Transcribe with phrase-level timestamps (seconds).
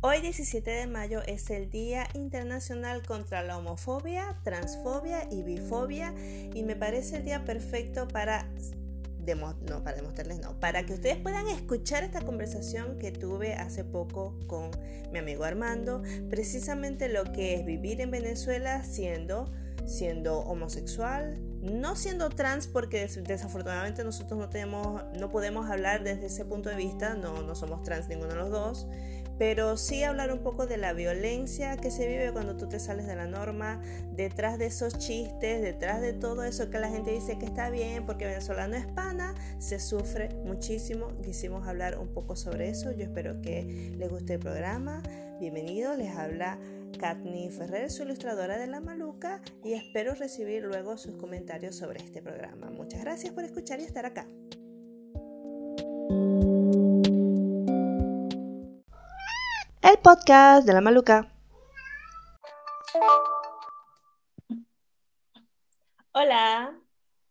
[0.00, 6.14] Hoy 17 de mayo es el Día Internacional contra la Homofobia, Transfobia y Bifobia
[6.54, 8.48] y me parece el día perfecto para
[9.36, 14.38] no, para demostrarles no, para que ustedes puedan escuchar esta conversación que tuve hace poco
[14.46, 14.70] con
[15.12, 19.52] mi amigo Armando, precisamente lo que es vivir en Venezuela siendo
[19.84, 26.44] siendo homosexual, no siendo trans porque desafortunadamente nosotros no tenemos no podemos hablar desde ese
[26.44, 28.86] punto de vista, no no somos trans ninguno de los dos
[29.38, 33.06] pero sí hablar un poco de la violencia que se vive cuando tú te sales
[33.06, 33.80] de la norma,
[34.12, 38.04] detrás de esos chistes, detrás de todo eso que la gente dice que está bien
[38.04, 41.08] porque venezolano es pana, se sufre muchísimo.
[41.22, 42.90] Quisimos hablar un poco sobre eso.
[42.92, 45.02] Yo espero que les guste el programa.
[45.40, 46.58] Bienvenido, les habla
[46.98, 52.22] Katni Ferrer, su ilustradora de La Maluca, y espero recibir luego sus comentarios sobre este
[52.22, 52.70] programa.
[52.70, 54.26] Muchas gracias por escuchar y estar acá.
[59.82, 61.32] El podcast de la maluca.
[66.12, 66.74] Hola.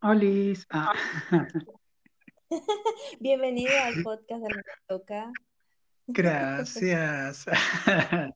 [0.02, 0.54] Hola.
[0.70, 0.94] Ah.
[3.20, 5.31] Bienvenido al podcast de la maluca.
[6.08, 7.45] Gracias.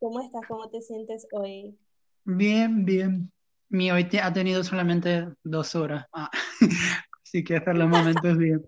[0.00, 0.42] ¿Cómo estás?
[0.48, 1.78] ¿Cómo te sientes hoy?
[2.24, 3.30] Bien, bien.
[3.68, 6.06] Mi hoy ha tenido solamente dos horas.
[6.12, 6.30] Ah.
[7.22, 8.62] Así que hasta los momentos bien.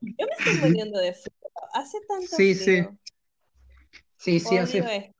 [0.00, 1.44] Yo me estoy poniendo de frío
[1.74, 2.54] hace tanto sí,
[4.16, 5.14] Sí, sí, sí, hace.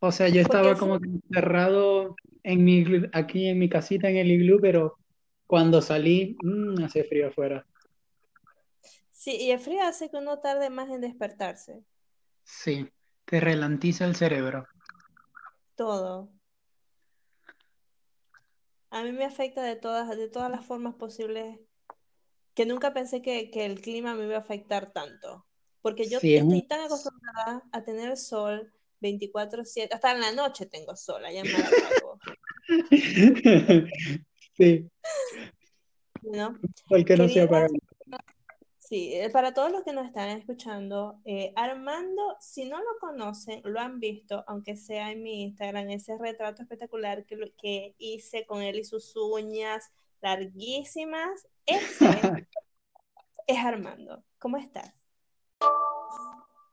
[0.00, 4.58] O sea, yo estaba como encerrado en mi, aquí en mi casita en el iglú,
[4.60, 4.96] pero
[5.46, 7.64] cuando salí, mmm, hace frío afuera.
[9.10, 11.84] Sí, y el frío hace que uno tarde más en despertarse.
[12.44, 12.88] Sí,
[13.24, 14.66] te relantiza el cerebro.
[15.76, 16.30] Todo.
[18.90, 21.58] A mí me afecta de todas, de todas las formas posibles,
[22.54, 25.47] que nunca pensé que, que el clima me iba a afectar tanto.
[25.88, 28.70] Porque yo estoy tan acostumbrada a tener sol
[29.00, 32.18] 24/7, hasta en la noche tengo sol allá en Maracaibo.
[34.56, 34.90] sí.
[36.22, 36.58] ¿No?
[37.06, 37.68] que no se apaga.
[38.78, 43.62] Sí, eh, para todos los que nos están escuchando, eh, Armando, si no lo conocen,
[43.64, 48.60] lo han visto, aunque sea en mi Instagram, ese retrato espectacular que, que hice con
[48.60, 52.08] él y sus uñas larguísimas, ese
[53.46, 54.22] es Armando.
[54.38, 54.97] ¿Cómo estás?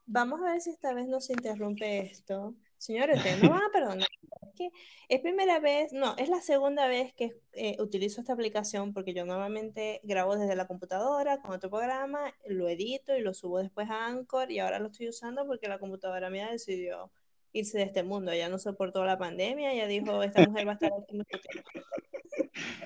[0.08, 2.54] Vamos a ver si esta vez no se interrumpe esto.
[2.78, 4.08] Señores, no van a perdonar.
[4.42, 4.70] Es que
[5.08, 9.26] es primera vez, no, es la segunda vez que eh, utilizo esta aplicación porque yo
[9.26, 14.06] normalmente grabo desde la computadora con otro programa, lo edito y lo subo después a
[14.06, 17.10] Anchor y ahora lo estoy usando porque la computadora mía decidió
[17.52, 18.32] irse de este mundo.
[18.32, 21.70] Ya no soportó la pandemia, ya dijo, esta mujer va a estar aquí mucho tiempo.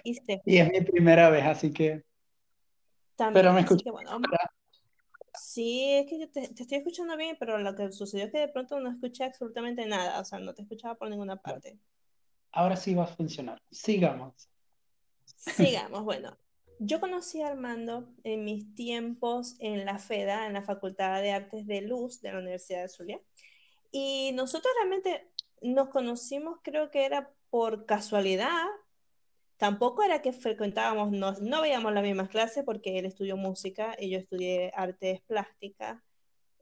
[0.03, 2.03] Y, y es mi primera vez, así que...
[3.15, 3.85] También, Pero me escucho.
[5.35, 8.49] Sí, es que yo te, estoy escuchando bien, pero lo que sucedió es que de
[8.49, 11.79] pronto no escuché absolutamente nada, o sea, no te escuchaba por ninguna parte.
[12.53, 13.63] Ahora sí va a funcionar.
[13.71, 14.49] Sigamos.
[15.37, 16.37] Sigamos, bueno.
[16.83, 21.67] Yo conocí a Armando en mis tiempos en la FEDA, en la Facultad de Artes
[21.67, 23.21] de Luz de la Universidad de Zulia,
[23.93, 25.31] y nosotros realmente
[25.61, 28.67] nos conocimos, creo que era por casualidad,
[29.61, 34.09] Tampoco era que frecuentábamos, no, no veíamos las mismas clases porque él estudió música y
[34.09, 36.03] yo estudié artes plásticas.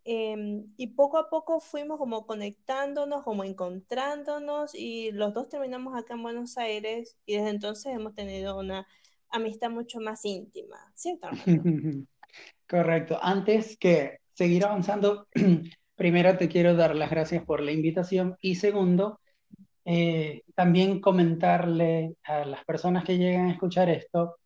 [0.02, 6.14] Em, y poco a poco fuimos como conectándonos, como encontrándonos y los dos terminamos acá
[6.14, 8.84] en Buenos Aires y desde entonces hemos tenido una
[9.30, 11.28] amistad mucho más íntima, ¿cierto?
[12.68, 13.16] Correcto.
[13.22, 15.28] Antes que seguir avanzando,
[15.94, 19.20] primero te quiero dar las gracias por la invitación y segundo,
[19.90, 24.36] eh, también comentarle a las personas que llegan a escuchar esto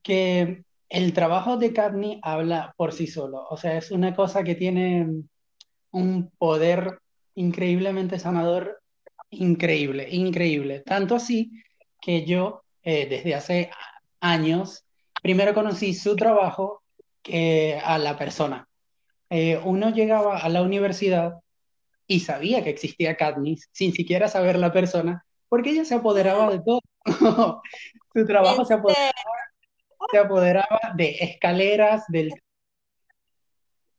[0.00, 3.48] que el trabajo de Cadney habla por sí solo.
[3.50, 5.08] O sea, es una cosa que tiene
[5.90, 7.00] un poder
[7.34, 8.80] increíblemente sanador,
[9.30, 10.84] increíble, increíble.
[10.86, 11.50] Tanto así
[12.00, 13.70] que yo, eh, desde hace
[14.20, 14.84] años,
[15.20, 16.84] primero conocí su trabajo
[17.22, 18.68] que a la persona.
[19.30, 21.40] Eh, uno llegaba a la universidad
[22.10, 26.60] y sabía que existía Katniss sin siquiera saber la persona, porque ella se apoderaba de
[26.60, 26.82] todo.
[28.12, 28.74] Su trabajo se
[30.18, 32.32] apoderaba, de escaleras, del...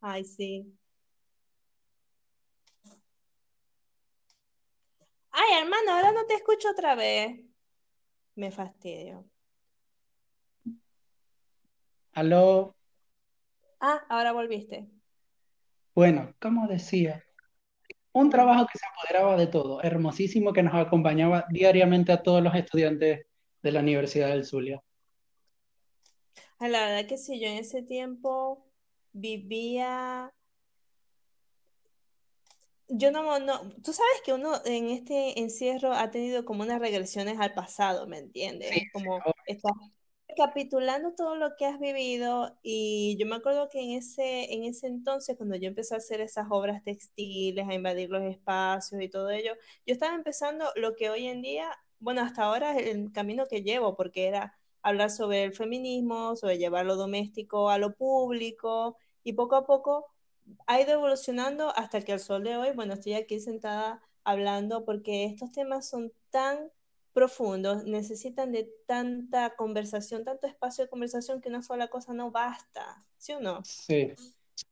[0.02, 0.78] Ay, sí.
[5.32, 7.40] Ay, hermano, ahora no te escucho otra vez.
[8.36, 9.24] Me fastidio.
[12.12, 12.76] ¿Aló?
[13.80, 14.90] Ah, ahora volviste.
[15.96, 17.24] Bueno, como decía,
[18.14, 22.54] un trabajo que se apoderaba de todo, hermosísimo, que nos acompañaba diariamente a todos los
[22.56, 23.26] estudiantes
[23.62, 24.82] de la Universidad del Zulia.
[26.60, 28.68] Ah, la verdad que sí, yo en ese tiempo
[29.14, 30.32] vivía
[32.94, 37.40] yo no, no, tú sabes que uno en este encierro ha tenido como unas regresiones
[37.40, 38.72] al pasado, ¿me entiendes?
[38.92, 39.72] como estás
[40.32, 44.88] recapitulando todo lo que has vivido y yo me acuerdo que en ese, en ese
[44.88, 49.30] entonces, cuando yo empecé a hacer esas obras textiles, a invadir los espacios y todo
[49.30, 49.54] ello,
[49.86, 51.70] yo estaba empezando lo que hoy en día,
[52.00, 56.58] bueno, hasta ahora es el camino que llevo, porque era hablar sobre el feminismo, sobre
[56.58, 60.08] llevar lo doméstico a lo público y poco a poco
[60.68, 65.26] ha ido evolucionando hasta que al sol de hoy, bueno, estoy aquí sentada hablando porque
[65.26, 66.72] estos temas son tan
[67.14, 73.04] profundos, necesitan de tanta conversación, tanto espacio de conversación que una sola cosa no basta,
[73.18, 73.64] ¿sí o no?
[73.64, 74.12] Sí,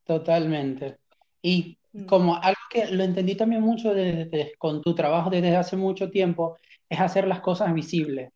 [0.04, 0.98] totalmente.
[1.42, 2.06] Y mm.
[2.06, 6.58] como algo que lo entendí también mucho desde, con tu trabajo desde hace mucho tiempo,
[6.88, 8.32] es hacer las cosas visibles.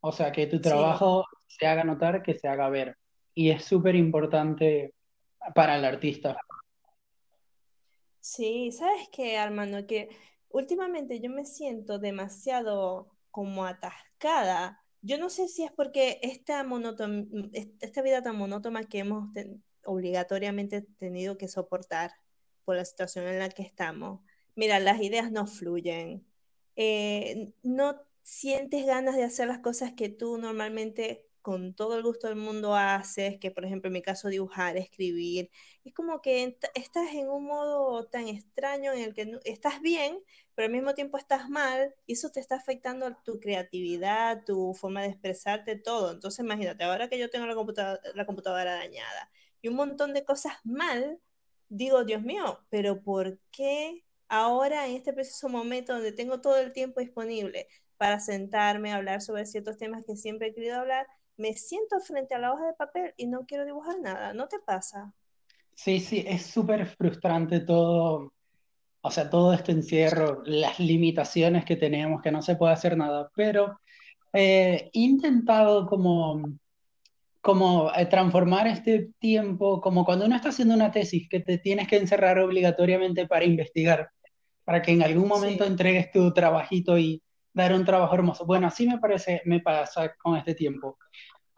[0.00, 2.96] O sea, que tu trabajo se haga notar, que se haga ver.
[3.34, 4.94] Y es súper importante
[5.54, 6.36] para el artista.
[8.20, 9.86] Sí, ¿sabes qué, Armando?
[9.86, 10.08] Que
[10.50, 14.82] últimamente yo me siento demasiado como atascada.
[15.02, 16.66] Yo no sé si es porque esta,
[17.80, 19.30] esta vida tan monótona que hemos
[19.84, 22.12] obligatoriamente tenido que soportar
[22.64, 24.20] por la situación en la que estamos.
[24.54, 26.26] Mira, las ideas no fluyen.
[26.76, 32.28] Eh, no sientes ganas de hacer las cosas que tú normalmente con todo el gusto
[32.28, 35.50] del mundo haces, que por ejemplo en mi caso dibujar, escribir,
[35.84, 40.18] es como que estás en un modo tan extraño en el que estás bien,
[40.54, 45.02] pero al mismo tiempo estás mal y eso te está afectando tu creatividad, tu forma
[45.02, 46.12] de expresarte, todo.
[46.12, 49.30] Entonces imagínate, ahora que yo tengo la computadora, la computadora dañada
[49.62, 51.20] y un montón de cosas mal,
[51.68, 56.72] digo, Dios mío, pero ¿por qué ahora en este preciso momento donde tengo todo el
[56.72, 61.06] tiempo disponible para sentarme a hablar sobre ciertos temas que siempre he querido hablar,
[61.36, 64.34] me siento frente a la hoja de papel y no quiero dibujar nada.
[64.34, 65.14] ¿No te pasa?
[65.74, 68.34] Sí, sí, es súper frustrante todo,
[69.00, 73.30] o sea, todo este encierro, las limitaciones que tenemos, que no se puede hacer nada,
[73.34, 73.80] pero
[74.32, 76.42] eh, he intentado como,
[77.40, 81.88] como eh, transformar este tiempo, como cuando uno está haciendo una tesis, que te tienes
[81.88, 84.10] que encerrar obligatoriamente para investigar,
[84.64, 88.46] para que en algún momento entregues tu trabajito y dar un trabajo hermoso.
[88.46, 90.98] Bueno, así me parece, me pasa con este tiempo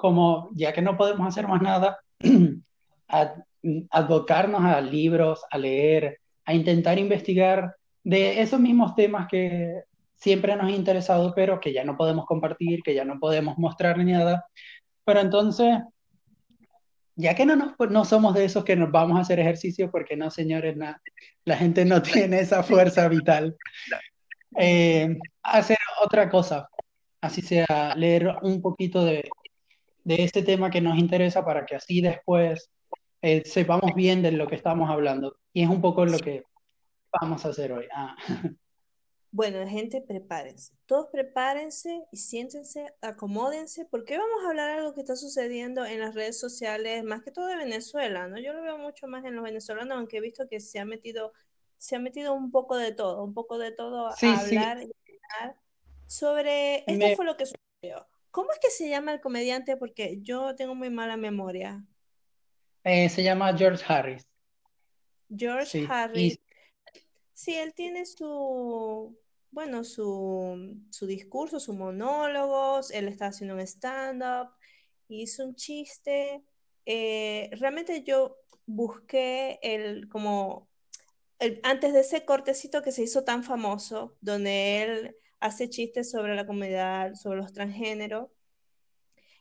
[0.03, 2.01] como ya que no podemos hacer más nada,
[3.09, 3.35] a,
[3.93, 9.85] abocarnos a libros, a leer, a intentar investigar de esos mismos temas que
[10.17, 13.97] siempre nos han interesado, pero que ya no podemos compartir, que ya no podemos mostrar
[13.97, 14.45] ni nada.
[15.05, 15.79] Pero entonces,
[17.15, 19.89] ya que no, nos, pues, no somos de esos que nos vamos a hacer ejercicio,
[19.93, 20.77] porque no, señores,
[21.45, 23.57] la gente no tiene esa fuerza vital,
[24.57, 26.69] eh, hacer otra cosa,
[27.21, 29.25] así sea, leer un poquito de
[30.05, 32.71] de este tema que nos interesa para que así después
[33.21, 35.37] eh, sepamos bien de lo que estamos hablando.
[35.53, 36.45] Y es un poco lo que
[37.21, 37.87] vamos a hacer hoy.
[37.95, 38.17] Ah.
[39.35, 40.75] Bueno, gente, prepárense.
[40.85, 46.01] Todos prepárense y siéntense, acomódense, porque vamos a hablar de algo que está sucediendo en
[46.01, 48.39] las redes sociales, más que todo de Venezuela, ¿no?
[48.39, 51.33] Yo lo veo mucho más en los venezolanos, aunque he visto que se ha metido,
[51.83, 55.57] se ha metido un poco de todo, un poco de todo a hablar y hablar
[56.07, 58.07] sobre esto fue lo que sucedió.
[58.31, 59.77] ¿Cómo es que se llama el comediante?
[59.77, 61.85] Porque yo tengo muy mala memoria.
[62.85, 64.25] Eh, se llama George Harris.
[65.29, 66.39] George Harris.
[67.35, 69.19] Sí, él tiene su,
[69.51, 74.53] bueno, su, su discurso, sus monólogos, él está haciendo un stand-up,
[75.09, 76.45] hizo un chiste.
[76.87, 80.69] Eh, realmente yo busqué el, como,
[81.63, 86.47] antes de ese cortecito que se hizo tan famoso, donde él hace chistes sobre la
[86.47, 88.29] comunidad, sobre los transgéneros.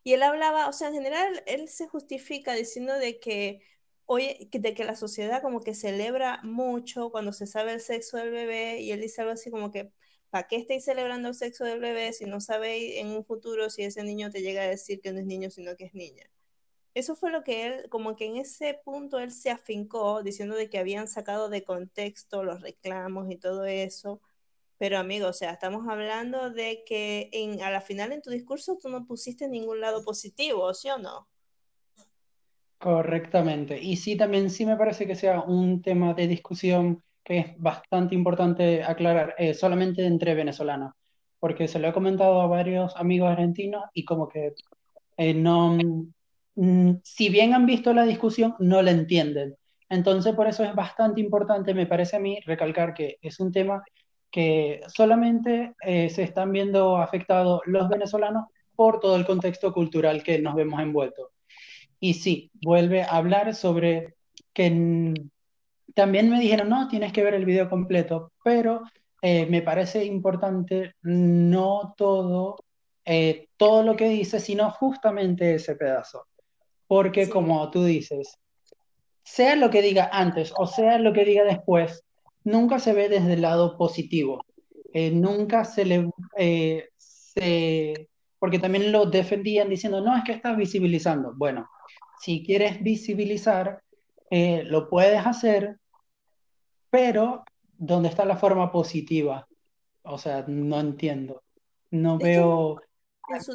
[0.03, 3.61] Y él hablaba, o sea, en general, él se justifica diciendo de que
[4.05, 8.31] hoy, de que la sociedad como que celebra mucho cuando se sabe el sexo del
[8.31, 9.91] bebé, y él dice algo así como que,
[10.29, 13.83] ¿para qué estáis celebrando el sexo del bebé si no sabéis en un futuro si
[13.83, 16.29] ese niño te llega a decir que no es niño, sino que es niña?
[16.93, 20.69] Eso fue lo que él, como que en ese punto él se afincó diciendo de
[20.69, 24.21] que habían sacado de contexto los reclamos y todo eso
[24.81, 28.79] pero amigo, o sea, estamos hablando de que en, a la final en tu discurso
[28.81, 31.27] tú no pusiste ningún lado positivo, ¿sí o no?
[32.79, 33.79] Correctamente.
[33.79, 38.15] Y sí, también sí me parece que sea un tema de discusión que es bastante
[38.15, 40.93] importante aclarar, eh, solamente entre venezolanos,
[41.39, 44.55] porque se lo he comentado a varios amigos argentinos y como que
[45.15, 45.77] eh, no,
[47.03, 49.55] si bien han visto la discusión, no la entienden.
[49.89, 53.83] Entonces, por eso es bastante importante, me parece a mí, recalcar que es un tema
[54.31, 60.39] que solamente eh, se están viendo afectados los venezolanos por todo el contexto cultural que
[60.39, 61.29] nos vemos envueltos.
[61.99, 64.15] Y sí, vuelve a hablar sobre
[64.53, 65.13] que
[65.93, 68.81] también me dijeron, no, tienes que ver el video completo, pero
[69.21, 72.57] eh, me parece importante no todo,
[73.05, 76.27] eh, todo lo que dice, sino justamente ese pedazo.
[76.91, 78.37] Porque como tú dices,
[79.23, 82.03] sea lo que diga antes o sea lo que diga después,
[82.43, 84.43] nunca se ve desde el lado positivo.
[84.93, 86.09] Eh, nunca se le...
[86.97, 91.31] Se, porque también lo defendían diciendo, no, es que estás visibilizando.
[91.33, 91.69] Bueno,
[92.19, 93.81] si quieres visibilizar,
[94.29, 95.77] lo puedes hacer,
[96.89, 97.45] pero
[97.77, 99.47] ¿dónde está la forma positiva?
[100.01, 101.41] O sea, no entiendo.
[101.89, 102.81] No veo
[103.35, 103.53] en su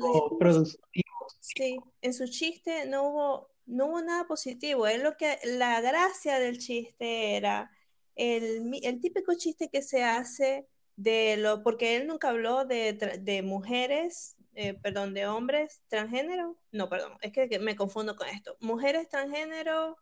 [1.40, 4.86] Sí, en su chiste no hubo, no hubo nada positivo.
[4.86, 7.70] Es lo que la gracia del chiste era
[8.14, 10.66] el, el típico chiste que se hace
[10.96, 16.56] de lo, porque él nunca habló de, de mujeres, eh, perdón, de hombres transgénero.
[16.72, 18.56] No, perdón, es que me confundo con esto.
[18.60, 19.98] Mujeres transgénero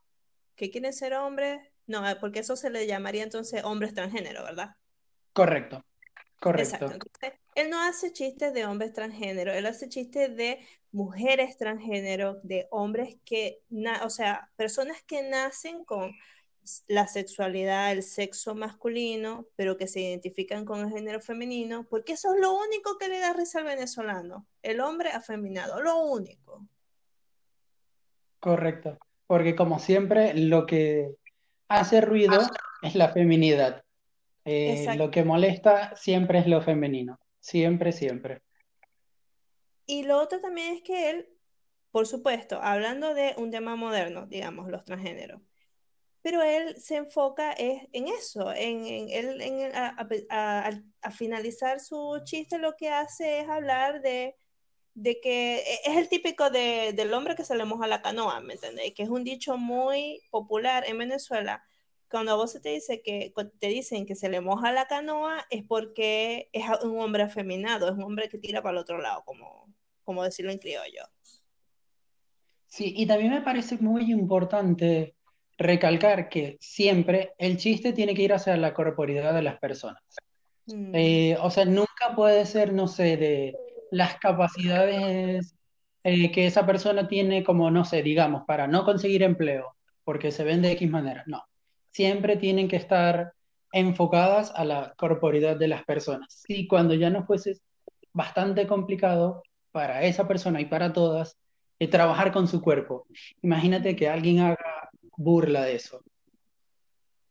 [0.55, 4.77] que quieren ser hombres no, eh, porque eso se le llamaría entonces hombre transgénero, ¿verdad?
[5.33, 5.85] Correcto,
[6.41, 6.99] correcto.
[7.55, 10.59] Él no hace chistes de hombres transgénero, él hace chistes de
[10.93, 13.61] mujeres transgénero, de hombres que,
[14.05, 16.13] o sea, personas que nacen con
[16.87, 22.35] la sexualidad, el sexo masculino, pero que se identifican con el género femenino, porque eso
[22.35, 26.67] es lo único que le da risa al venezolano, el hombre afeminado, lo único.
[28.41, 31.15] Correcto, porque como siempre, lo que
[31.69, 32.41] hace ruido
[32.83, 33.83] es la feminidad.
[34.47, 37.19] Eh, lo que molesta siempre es lo femenino.
[37.45, 38.41] Siempre, siempre.
[39.85, 41.29] Y lo otro también es que él,
[41.91, 45.43] por supuesto, hablando de un tema moderno, digamos, los transgéneros,
[46.23, 53.41] pero él se enfoca en eso, en, en, a, finalizar su chiste lo que hace
[53.41, 54.39] es hablar de,
[54.95, 58.41] de que e, es el típico de, del hombre que se le moja la canoa,
[58.41, 58.95] ¿me entendéis?
[58.95, 61.63] Que es un dicho muy popular en Venezuela,
[62.15, 65.47] cuando a vos se te dice que te dicen que se le moja la canoa
[65.51, 69.25] es porque es un hombre afeminado, es un hombre que tira para el otro lado,
[69.25, 69.67] como,
[70.05, 71.09] como decirlo en criollo.
[72.69, 75.17] Sí, y también me parece muy importante
[75.59, 80.01] recalcar que siempre el chiste tiene que ir hacia la corporalidad de las personas.
[80.67, 80.95] Mm.
[80.95, 83.57] Eh, o sea, nunca puede ser, no sé, de
[83.91, 85.57] las capacidades
[86.05, 90.45] eh, que esa persona tiene como, no sé, digamos, para no conseguir empleo, porque se
[90.45, 91.25] ven de X manera.
[91.27, 91.43] No,
[91.95, 93.33] siempre tienen que estar
[93.73, 96.45] enfocadas a la corporidad de las personas.
[96.49, 97.61] Y cuando ya no fuese
[98.13, 101.37] bastante complicado para esa persona y para todas,
[101.79, 103.07] eh, trabajar con su cuerpo.
[103.43, 106.03] Imagínate que alguien haga burla de eso.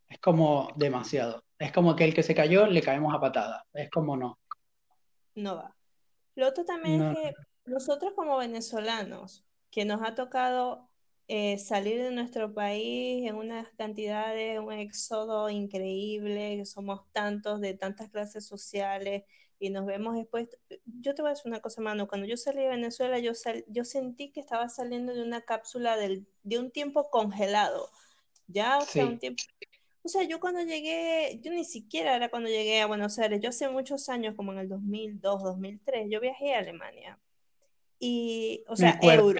[0.10, 1.44] Es como demasiado.
[1.60, 3.66] Es como que el que se cayó le caemos a patada.
[3.74, 4.38] Es como no.
[5.36, 5.76] No va.
[6.36, 7.34] Lo otro también es que
[7.66, 10.90] nosotros como venezolanos, que nos ha tocado
[11.28, 18.10] eh, salir de nuestro país en unas cantidades, un éxodo increíble, somos tantos de tantas
[18.10, 19.24] clases sociales
[19.58, 20.50] y nos vemos después.
[20.86, 23.32] Yo te voy a decir una cosa, mano, cuando yo salí de Venezuela, yo,
[23.68, 27.90] yo sentí que estaba saliendo de una cápsula del, de un tiempo congelado,
[28.48, 29.42] ya, o sea, un tiempo...
[30.06, 33.50] O sea, yo cuando llegué, yo ni siquiera era cuando llegué a Buenos Aires, yo
[33.50, 37.18] hace muchos años, como en el 2002, 2003, yo viajé a Alemania.
[38.00, 39.40] Y, o sea, euro.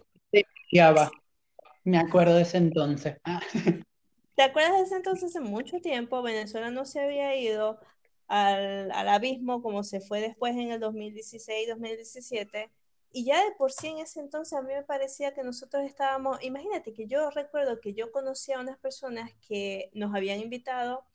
[1.84, 3.18] Me acuerdo de ese entonces.
[3.24, 3.42] Ah.
[4.36, 5.30] ¿Te acuerdas de ese entonces?
[5.30, 7.80] Hace mucho tiempo Venezuela no se había ido
[8.28, 12.72] al, abismo como se fue después en el 2016-2017.
[13.12, 16.44] Y ya de por sí en ese entonces a mí me parecía que nosotros estábamos,
[16.44, 21.06] imagínate que yo recuerdo que yo conocía a unas personas que nos habían invitado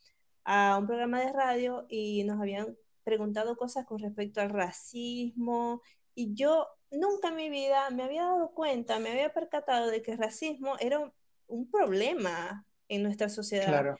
[0.44, 5.82] a un programa de radio y nos habían preguntado cosas con respecto al racismo
[6.14, 10.12] y yo nunca en mi vida me había dado cuenta, me había percatado de que
[10.12, 11.12] el racismo era
[11.46, 13.96] un, problema en nuestra sociedad.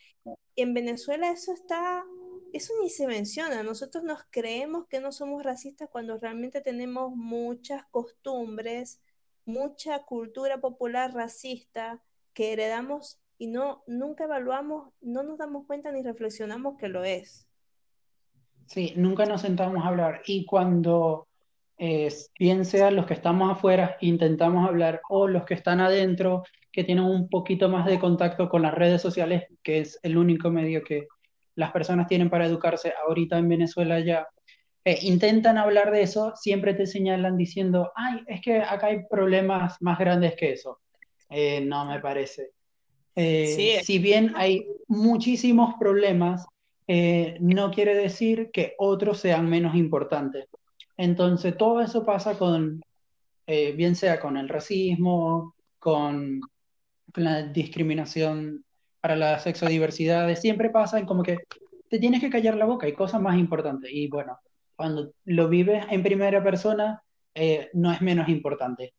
[0.56, 2.04] En Venezuela eso está,
[2.52, 3.62] eso ni se menciona.
[3.62, 9.00] Nosotros nos creemos que no somos racistas cuando realmente tenemos muchas costumbres,
[9.44, 12.02] mucha cultura popular racista
[12.34, 17.46] que heredamos y no nunca evaluamos, no nos damos cuenta ni reflexionamos que lo es.
[18.66, 20.22] Sí, nunca nos sentamos a hablar.
[20.26, 21.27] Y cuando
[22.38, 26.42] bien sea los que estamos afuera, intentamos hablar, o los que están adentro,
[26.72, 30.50] que tienen un poquito más de contacto con las redes sociales, que es el único
[30.50, 31.06] medio que
[31.54, 34.28] las personas tienen para educarse ahorita en Venezuela ya,
[34.84, 39.76] eh, intentan hablar de eso, siempre te señalan diciendo, ay, es que acá hay problemas
[39.82, 40.78] más grandes que eso.
[41.28, 42.52] Eh, no me parece.
[43.14, 46.46] Eh, si bien hay muchísimos problemas,
[47.40, 50.46] no quiere decir que otros sean menos importantes.
[50.98, 52.82] Entonces, todo eso pasa con,
[53.46, 56.40] eh, bien sea con el racismo, con,
[57.14, 58.64] la discriminación
[59.00, 61.38] para la sexodiversidad, siempre pasa en como que
[61.88, 63.90] te tienes que callar la boca, hay cosas más importantes.
[63.92, 64.38] Y bueno,
[64.76, 67.02] cuando lo vives en primera persona,
[67.34, 68.92] eh, no es menos importante.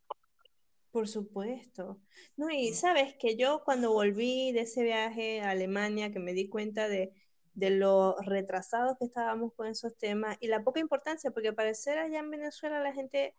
[0.91, 1.99] Por supuesto.
[2.35, 6.49] No, y sabes que yo cuando volví de ese viaje a Alemania, que me di
[6.49, 7.13] cuenta de,
[7.53, 12.19] de lo retrasados que estábamos con esos temas y la poca importancia, porque parecer allá
[12.19, 13.35] en Venezuela la gente,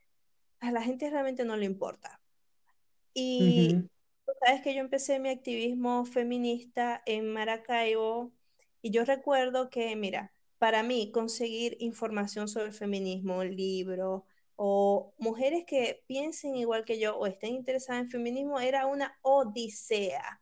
[0.60, 2.20] a la gente realmente no le importa.
[3.14, 3.76] Y
[4.44, 8.32] sabes que yo empecé mi activismo feminista en Maracaibo
[8.82, 14.22] y yo recuerdo que, mira, para mí conseguir información sobre el feminismo, libros,
[14.62, 20.39] o mujeres que piensen igual que yo o estén interesadas en feminismo era una odisea.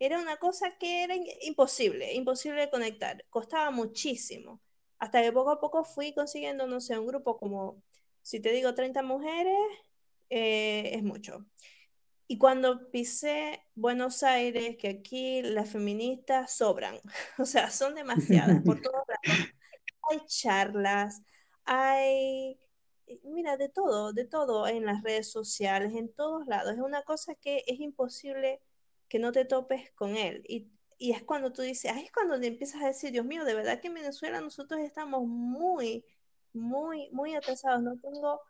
[0.00, 3.24] Era una cosa que era imposible, imposible de conectar.
[3.28, 4.60] Costaba muchísimo.
[4.98, 7.82] Hasta que poco a poco fui consiguiendo, no sé, un grupo como,
[8.22, 9.58] si te digo 30 mujeres,
[10.30, 11.46] eh, es mucho.
[12.26, 16.98] Y cuando pisé Buenos Aires, que aquí las feministas sobran,
[17.38, 19.48] o sea, son demasiadas por todos lados.
[20.10, 21.22] Hay charlas,
[21.64, 22.58] hay
[23.24, 26.72] mira, de todo, de todo en las redes sociales, en todos lados.
[26.72, 28.60] Es una cosa que es imposible
[29.10, 30.42] que no te topes con él.
[30.48, 33.80] Y, es cuando tú dices, es cuando te empiezas a decir, Dios mío, de verdad
[33.80, 36.04] que en Venezuela nosotros estamos muy,
[36.52, 37.82] muy, muy atrasados.
[37.82, 38.40] No tengo,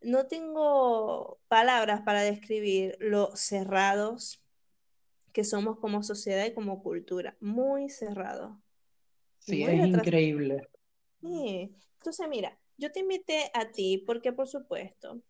[0.00, 4.42] no tengo palabras para describir lo cerrados
[5.32, 7.36] que somos como sociedad y como cultura.
[7.40, 8.56] Muy cerrados.
[9.38, 10.66] Sí, es increíble.
[11.20, 11.76] Sí.
[11.98, 15.20] Entonces, mira, yo te invité a ti porque, por supuesto,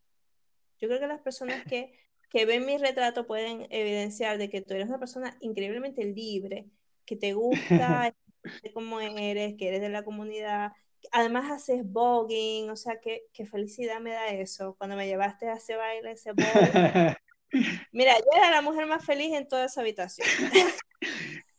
[0.78, 1.92] yo creo que las personas que,
[2.28, 6.66] que ven mi retrato pueden evidenciar de que tú eres una persona increíblemente libre,
[7.04, 8.14] que te gusta
[8.74, 10.72] cómo eres, que eres de la comunidad.
[11.12, 15.54] Además haces voguing, o sea, qué, qué felicidad me da eso cuando me llevaste a
[15.54, 17.14] ese baile, ese voguing.
[17.92, 20.26] Mira, yo era la mujer más feliz en toda esa habitación.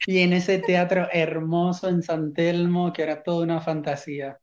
[0.05, 4.39] y en ese teatro hermoso en San Telmo, que era toda una fantasía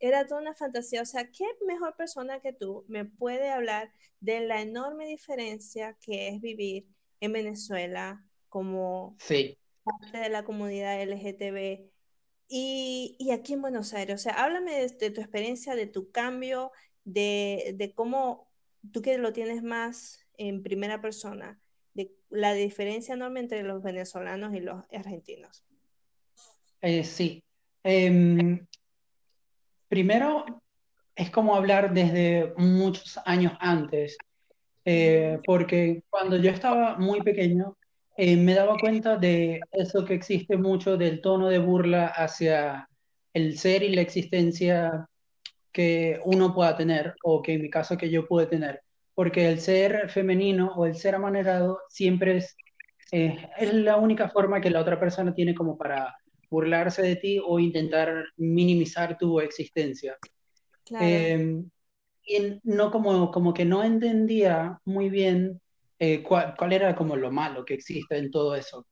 [0.00, 1.02] era toda una fantasía.
[1.02, 6.28] O sea, ¿qué mejor persona que tú me puede hablar de la enorme diferencia que
[6.28, 6.86] es vivir
[7.20, 9.16] en Venezuela como
[9.84, 11.90] parte de la comunidad LGTB
[12.48, 14.14] y, y, aquí en Buenos Aires?
[14.14, 16.72] O sea, háblame de, tu experiencia, de tu cambio,
[17.04, 18.48] de, de, cómo
[18.92, 21.60] tú que lo tienes más en primera persona,
[21.94, 25.64] de la diferencia enorme entre los venezolanos y los argentinos.
[26.80, 27.42] Eh, sí.
[27.82, 28.66] Em,
[29.88, 30.44] Primero,
[31.16, 34.16] es como hablar desde muchos años antes,
[34.84, 37.76] eh, porque cuando yo estaba muy pequeño,
[38.16, 42.88] eh, me daba cuenta de eso que existe mucho del tono de burla hacia
[43.32, 45.08] el ser y la existencia
[45.72, 48.82] que uno pueda tener, o que en mi caso que yo pude tener,
[49.14, 52.56] porque el ser femenino o el ser amanerado siempre es,
[53.12, 56.14] eh, es la única forma que la otra persona tiene como para
[56.50, 60.16] burlarse de ti o intentar minimizar tu existencia.
[60.90, 61.68] Em,
[62.24, 65.60] y no como, como que no entendía muy bien
[65.98, 68.86] eh, cuál, era como lo malo que existe en todo eso.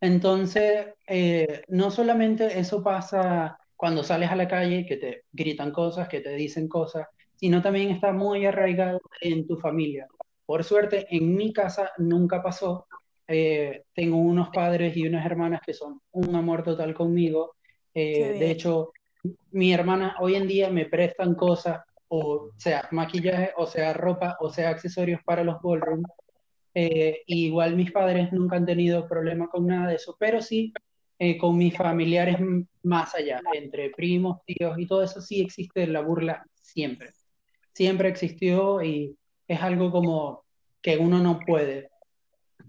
[0.00, 6.08] Entonces, eh, no solamente eso pasa cuando sales a la calle, que te gritan cosas,
[6.08, 10.06] que te dicen cosas, sino también está muy arraigado en tu familia.
[10.46, 12.86] Por suerte, en mi casa nunca pasó,
[13.32, 17.56] eh, tengo unos padres y unas hermanas que son un amor total conmigo.
[17.94, 18.92] Eh, de hecho,
[19.52, 24.50] mi hermana hoy en día me prestan cosas, o sea, maquillaje, o sea, ropa, o
[24.50, 26.02] sea, accesorios para los ballroom.
[26.74, 30.72] Eh, igual mis padres nunca han tenido problema con nada de eso, pero sí
[31.38, 32.36] con mis familiares
[32.82, 37.10] más allá, entre primos, tíos y todo eso, sí existe la burla siempre.
[37.72, 39.16] Siempre existió y
[39.46, 40.42] es algo como
[40.80, 41.91] que uno no puede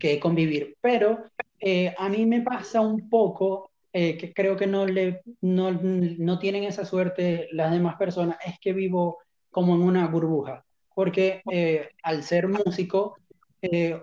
[0.03, 0.75] que convivir.
[0.81, 1.23] Pero
[1.61, 6.39] eh, a mí me pasa un poco, eh, que creo que no, le, no, no
[6.39, 11.87] tienen esa suerte las demás personas, es que vivo como en una burbuja, porque eh,
[12.03, 13.15] al ser músico,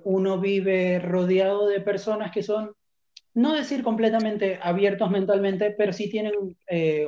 [0.05, 2.73] uno vive rodeado de personas que son,
[3.35, 6.33] no decir completamente abiertos mentalmente, pero sí tienen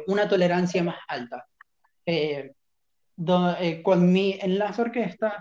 [0.06, 1.46] una tolerancia más alta.
[3.82, 5.32] con mi, en las orquestas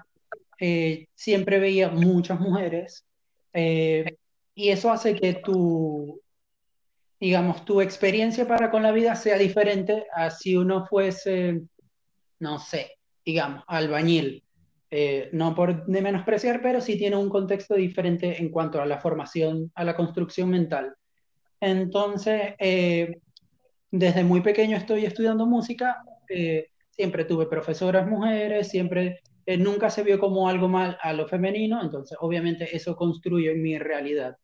[1.16, 3.06] siempre veía muchas mujeres
[3.54, 4.18] eh,
[4.56, 6.22] y eso hace que tu,
[7.20, 11.62] digamos, tu experiencia para con la vida sea diferente a si uno fuese,
[12.40, 14.44] no sé, digamos, albañil.
[14.94, 19.00] Eh, no por de menospreciar, pero sí tiene un contexto diferente en cuanto a la
[19.00, 20.94] formación, a la construcción mental.
[21.62, 23.22] Entonces, eh,
[23.90, 26.04] desde muy pequeño estoy estudiando música,
[26.90, 31.82] siempre tuve profesoras mujeres, siempre eh, nunca se vio como algo mal a lo femenino,
[31.82, 34.38] entonces obviamente eso construye mi realidad.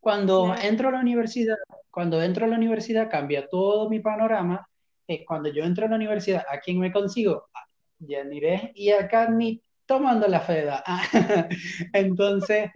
[0.00, 1.56] Cuando entro a la universidad,
[1.90, 4.66] cuando entro a la universidad cambia todo mi panorama.
[5.06, 7.48] Eh, cuando yo entro a la universidad, ¿a quién me consigo?
[7.54, 7.60] A
[7.98, 10.82] Yanire y a Cadmi tomando la FEDA.
[11.92, 12.70] Entonces,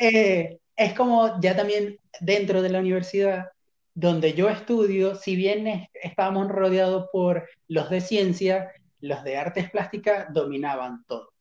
[0.00, 3.46] eh, es como ya también dentro de la universidad
[3.94, 10.32] donde yo estudio, si bien estábamos rodeados por los de ciencia, los de artes plásticas
[10.32, 11.32] dominaban todo.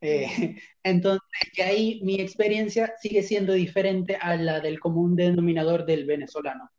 [0.00, 0.26] Eh,
[0.82, 1.22] entonces,
[1.64, 6.70] ahí mi experiencia sigue siendo diferente a la del común denominador del venezolano,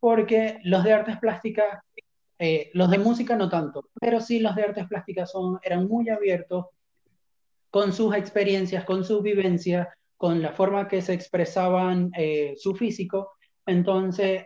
[0.00, 1.80] porque los de artes plásticas,
[2.38, 6.08] eh, los de música no tanto, pero sí los de artes plásticas son, eran muy
[6.08, 6.66] abiertos
[7.70, 13.32] con sus experiencias, con sus vivencias, con la forma que se expresaban eh, su físico.
[13.66, 14.44] Entonces,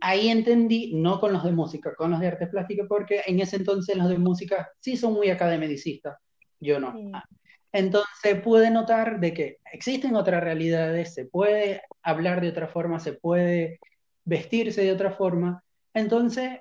[0.00, 3.56] ahí entendí, no con los de música, con los de artes plásticas, porque en ese
[3.56, 6.16] entonces los de música sí son muy academicistas
[6.60, 6.94] yo no.
[7.12, 7.24] Ah,
[7.72, 13.12] entonces pude notar de que existen otras realidades, se puede hablar de otra forma, se
[13.12, 13.78] puede
[14.24, 15.62] vestirse de otra forma.
[15.94, 16.60] Entonces,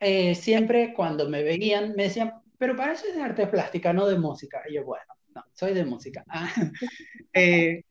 [0.00, 4.06] eh, siempre cuando me veían, me decían, pero para eso es de arte plástica, no
[4.06, 4.62] de música.
[4.68, 6.24] Y yo, bueno, no, soy de música.
[6.28, 6.50] Ah,
[7.32, 7.82] eh,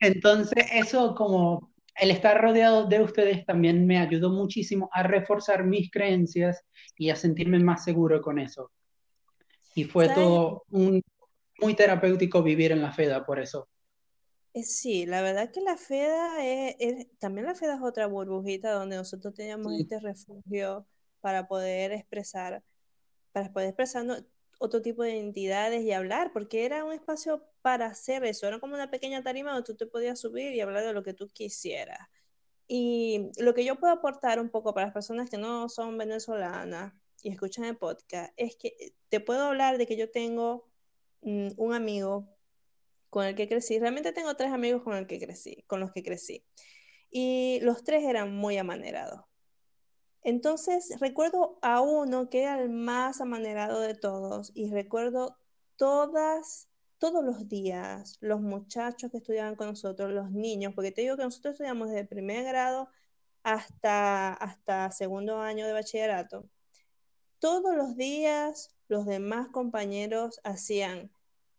[0.00, 5.90] entonces, eso como el estar rodeado de ustedes también me ayudó muchísimo a reforzar mis
[5.90, 6.64] creencias
[6.96, 8.70] y a sentirme más seguro con eso.
[9.74, 11.02] Y fue todo un,
[11.60, 13.68] muy terapéutico vivir en la FEDA por eso.
[14.54, 18.96] Eh, sí, la verdad que la FEDA es, también la FEDA es otra burbujita donde
[18.96, 20.86] nosotros teníamos este refugio
[21.20, 22.62] para poder expresar,
[23.32, 24.04] para poder expresar
[24.58, 28.74] otro tipo de identidades y hablar, porque era un espacio para hacer eso, era como
[28.74, 32.08] una pequeña tarima donde tú te podías subir y hablar de lo que tú quisieras.
[32.66, 36.92] Y lo que yo puedo aportar un poco para las personas que no son venezolanas
[37.22, 40.68] y escuchan el podcast, es que eh, te puedo hablar de que yo tengo
[41.22, 42.28] mm, un amigo
[43.10, 43.78] con el que crecí.
[43.78, 46.44] Realmente tengo tres amigos con, el que crecí, con los que crecí.
[47.10, 49.27] Y los tres eran muy amanerados.
[50.22, 55.36] Entonces recuerdo a uno que era el más amanerado de todos y recuerdo
[55.76, 61.16] todas, todos los días, los muchachos que estudiaban con nosotros, los niños, porque te digo
[61.16, 62.88] que nosotros estudiamos desde primer grado
[63.42, 66.48] hasta, hasta segundo año de bachillerato
[67.38, 71.10] todos los días los demás compañeros hacían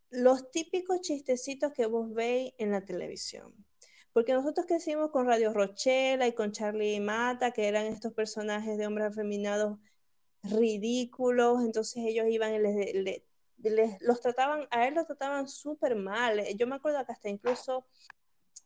[0.10, 3.54] los típicos chistecitos que vos veis en la televisión.
[4.14, 8.88] Porque nosotros crecimos con Radio Rochela y con Charlie Mata, que eran estos personajes de
[8.88, 9.78] hombres afeminados
[10.44, 13.22] ridículos, entonces ellos iban y les,
[14.02, 16.42] los trataban, a él los trataban súper mal.
[16.58, 17.86] Yo me acuerdo que hasta incluso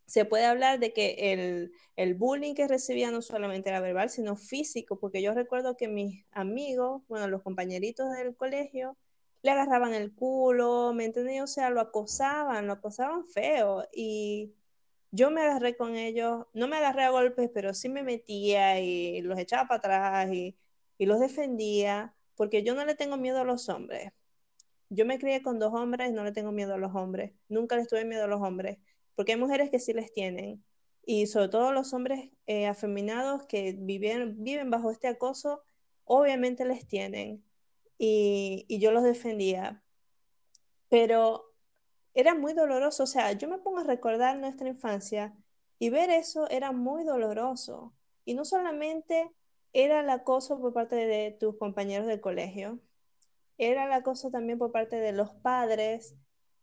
[0.05, 4.99] se puede hablar de que el, bullying que recibía no solamente era verbal, sino físico,
[4.99, 8.97] porque yo recuerdo que mis amigos, bueno, los compañeritos del colegio,
[9.41, 11.41] le agarraban el culo, ¿me entendés?
[11.41, 13.85] O sea, lo acosaban, lo acosaban feo.
[13.91, 14.53] Y
[15.13, 19.21] yo me agarré con ellos, no me agarré a golpes, pero sí me metía y
[19.21, 20.57] los echaba para atrás y,
[20.97, 24.11] y los defendía, porque yo no le tengo miedo a los hombres.
[24.89, 27.33] Yo me crié con dos hombres no le tengo miedo a los hombres.
[27.49, 28.79] Nunca les tuve miedo a los hombres
[29.15, 30.63] porque hay mujeres que sí les tienen,
[31.05, 35.63] y sobre todo los hombres eh, afeminados que viven, viven bajo este acoso,
[36.05, 37.43] obviamente les tienen,
[37.97, 39.83] y, y yo los defendía,
[40.89, 41.52] pero
[42.13, 45.35] era muy doloroso, o sea, yo me pongo a recordar nuestra infancia
[45.79, 47.93] y ver eso era muy doloroso,
[48.25, 49.31] y no solamente
[49.73, 52.79] era el acoso por parte de tus compañeros del colegio,
[53.57, 56.15] era el acoso también por parte de los padres,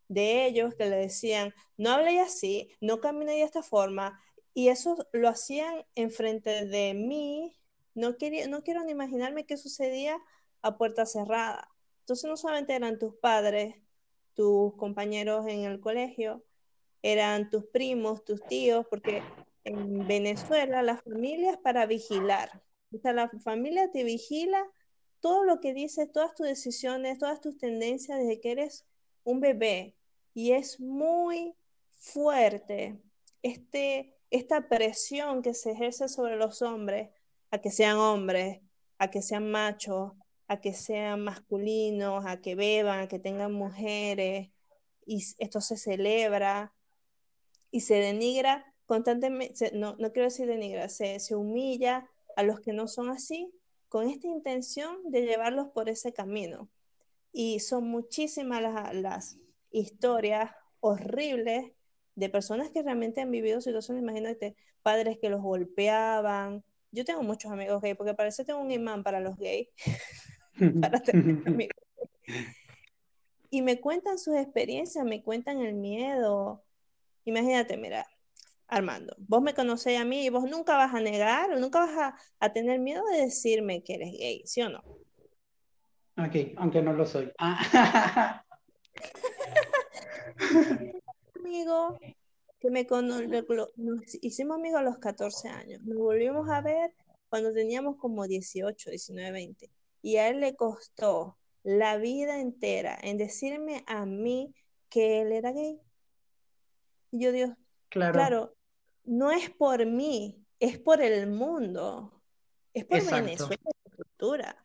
[0.08, 4.20] de ellos que le decían, no hable así, no camine de esta forma,
[4.54, 7.56] y eso lo hacían enfrente de mí,
[7.94, 10.18] no, quería, no quiero ni imaginarme qué sucedía
[10.62, 11.68] a puerta cerrada.
[12.00, 13.76] Entonces no solamente eran tus padres,
[14.34, 16.44] tus compañeros en el colegio,
[17.02, 19.22] eran tus primos, tus tíos, porque
[19.64, 22.62] en Venezuela la familia es para vigilar.
[22.92, 24.64] O sea, la familia te vigila
[25.20, 28.86] todo lo que dices, todas tus decisiones, todas tus tendencias desde que eres
[29.24, 29.94] un bebé
[30.34, 31.54] y es muy
[31.90, 32.98] fuerte
[33.42, 37.10] este, esta presión que se ejerce sobre los hombres
[37.50, 38.60] a que sean hombres,
[38.98, 40.12] a que sean machos,
[40.50, 44.50] a que sean masculinos, a que beban, a que tengan mujeres,
[45.06, 46.74] y esto se celebra
[47.70, 52.72] y se denigra constantemente, no, no quiero decir denigra, se, se humilla a los que
[52.72, 53.52] no son así
[53.88, 56.68] con esta intención de llevarlos por ese camino.
[57.32, 59.38] Y son muchísimas las, las
[59.70, 61.70] historias horribles
[62.16, 66.64] de personas que realmente han vivido situaciones, imagínate, padres que los golpeaban.
[66.90, 69.68] Yo tengo muchos amigos gays, porque parece que tengo un imán para los gays,
[70.80, 71.76] para tener amigos.
[73.50, 76.62] Y me cuentan sus experiencias, me cuentan el miedo.
[77.24, 78.06] Imagínate, mira,
[78.68, 82.14] Armando, vos me conocéis a mí y vos nunca vas a negar o nunca vas
[82.38, 84.84] a, tener miedo de decirme que eres gay, ¿sí o no?
[86.16, 87.32] Ok, aunque no lo soy.
[91.34, 91.98] amigo
[92.60, 95.82] que me nos hicimos amigos a los 14 años.
[95.82, 96.92] Nos volvimos a ver
[97.28, 99.70] cuando teníamos como 18, 19, 20.
[100.02, 104.54] Y a él le costó la vida entera en decirme a mí
[104.88, 105.80] que él era gay.
[107.10, 107.56] Y yo digo,
[107.88, 108.54] claro, claro
[109.04, 112.12] no es por mí, es por el mundo.
[112.72, 114.56] Es por Venezuela, la cultura.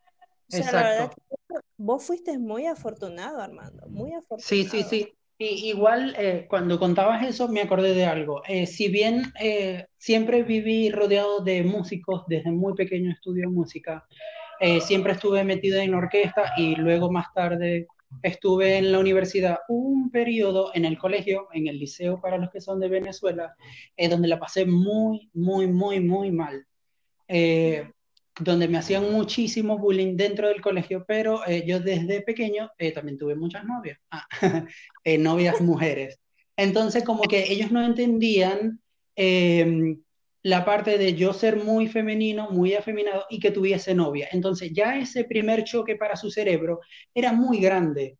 [0.47, 4.47] O sea, la verdad que vos fuiste muy afortunado, Armando, muy afortunado.
[4.47, 5.17] Sí, sí, sí.
[5.37, 8.41] Y igual, eh, cuando contabas eso, me acordé de algo.
[8.47, 14.05] Eh, si bien eh, siempre viví rodeado de músicos, desde muy pequeño estudio música,
[14.81, 17.87] siempre estuve metido en orquesta y luego más tarde
[18.23, 22.61] estuve en la universidad un periodo en el colegio, en el liceo para los que
[22.61, 23.55] son de Venezuela,
[24.09, 26.65] donde la pasé muy, muy, muy, muy mal
[28.39, 33.17] donde me hacían muchísimo bullying dentro del colegio, pero eh, yo desde pequeño eh, también
[33.17, 34.27] tuve muchas novias, ah,
[35.03, 36.19] eh, novias mujeres.
[36.57, 38.81] Entonces, como que ellos no entendían
[39.15, 40.01] em,
[40.45, 44.27] la parte de yo ser muy femenino, muy afeminado y que tuviese novia.
[44.31, 46.81] Entonces, ya ese primer choque para su cerebro
[47.15, 48.17] era muy grande.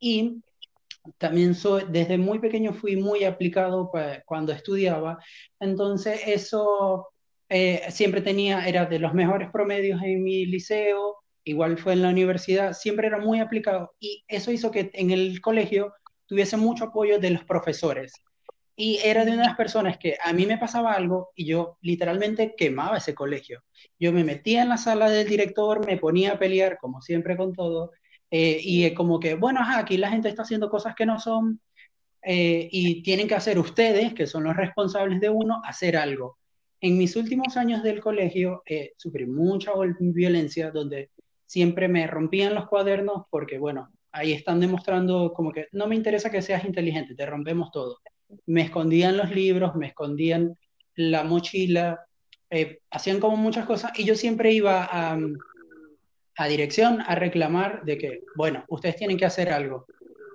[0.00, 0.42] y
[1.18, 3.90] también soy, desde muy pequeño fui muy aplicado
[4.26, 5.18] cuando estudiaba.
[5.60, 7.08] Entonces, eso
[7.48, 12.08] eh, siempre tenía, era de los mejores promedios en mi liceo, igual fue en la
[12.10, 15.92] universidad, siempre era muy aplicado y eso hizo que en el colegio
[16.26, 18.14] tuviese mucho apoyo de los profesores.
[18.76, 21.78] Y era de una de las personas que a mí me pasaba algo y yo
[21.80, 23.62] literalmente quemaba ese colegio.
[23.98, 27.52] Yo me metía en la sala del director, me ponía a pelear, como siempre con
[27.52, 27.92] todo,
[28.30, 31.60] eh, y como que, bueno, aquí la gente está haciendo cosas que no son,
[32.22, 36.38] eh, y tienen que hacer ustedes, que son los responsables de uno, hacer algo.
[36.80, 41.10] En mis últimos años del colegio eh, sufrí mucha violencia donde
[41.46, 46.30] siempre me rompían los cuadernos porque, bueno, ahí están demostrando como que no me interesa
[46.30, 47.98] que seas inteligente, te rompemos todo.
[48.46, 50.56] Me escondían los libros, me escondían
[50.96, 52.06] la mochila,
[52.50, 55.18] eh, hacían como muchas cosas y yo siempre iba a,
[56.48, 59.86] dirección a reclamar de que, bueno, ustedes tienen que hacer algo.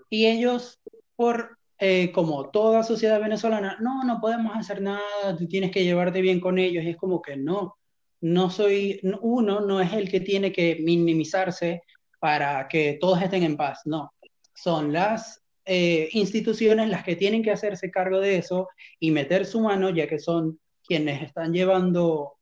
[0.09, 0.79] Y ellos,
[1.15, 6.21] por eh, como toda sociedad venezolana, no, no podemos hacer nada, tú tienes que llevarte
[6.21, 7.77] bien con ellos, y es como que no,
[8.21, 11.83] no soy, uno no es el que tiene que minimizarse
[12.19, 14.13] para que todos estén en paz, no,
[14.53, 19.61] son las eh, instituciones las que tienen que hacerse cargo de eso y meter su
[19.61, 22.33] mano, ya que son quienes están llevando,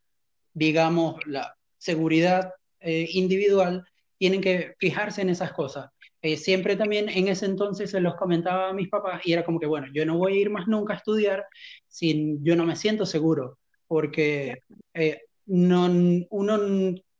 [0.53, 3.83] digamos, la seguridad eh, individual,
[4.17, 5.89] tienen que fijarse en esas cosas.
[6.21, 9.59] Eh, siempre también en ese entonces se los comentaba a mis papás y era como
[9.59, 11.45] que, bueno, yo no voy a ir más nunca a estudiar
[11.89, 14.63] si yo no me siento seguro, porque
[14.93, 15.85] eh, no,
[16.29, 16.59] uno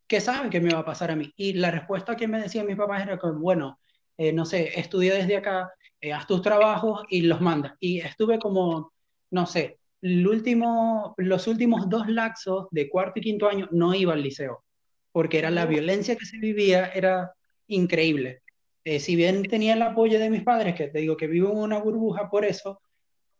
[0.08, 1.34] que sabe que me va a pasar a mí.
[1.36, 3.78] Y la respuesta que me decían mis papás era como, bueno,
[4.18, 5.72] eh, no sé, estudia desde acá,
[6.14, 7.74] haz tus trabajos y los mandas.
[7.80, 8.94] Y estuve como,
[9.32, 14.14] no sé, el último, los últimos dos laxos de cuarto y quinto año no iba
[14.14, 14.64] al liceo,
[15.12, 17.34] porque era la violencia que se vivía, era
[17.68, 18.42] increíble.
[18.84, 21.58] Eh, si bien tenía el apoyo de mis padres, que te digo que vivo en
[21.58, 22.80] una burbuja por eso,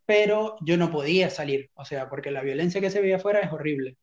[0.06, 3.52] pero yo no podía salir, o sea, porque la violencia que se veía afuera es
[3.52, 3.98] horrible.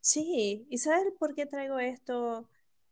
[0.00, 2.48] Sí, ¿y sabes por qué traigo esto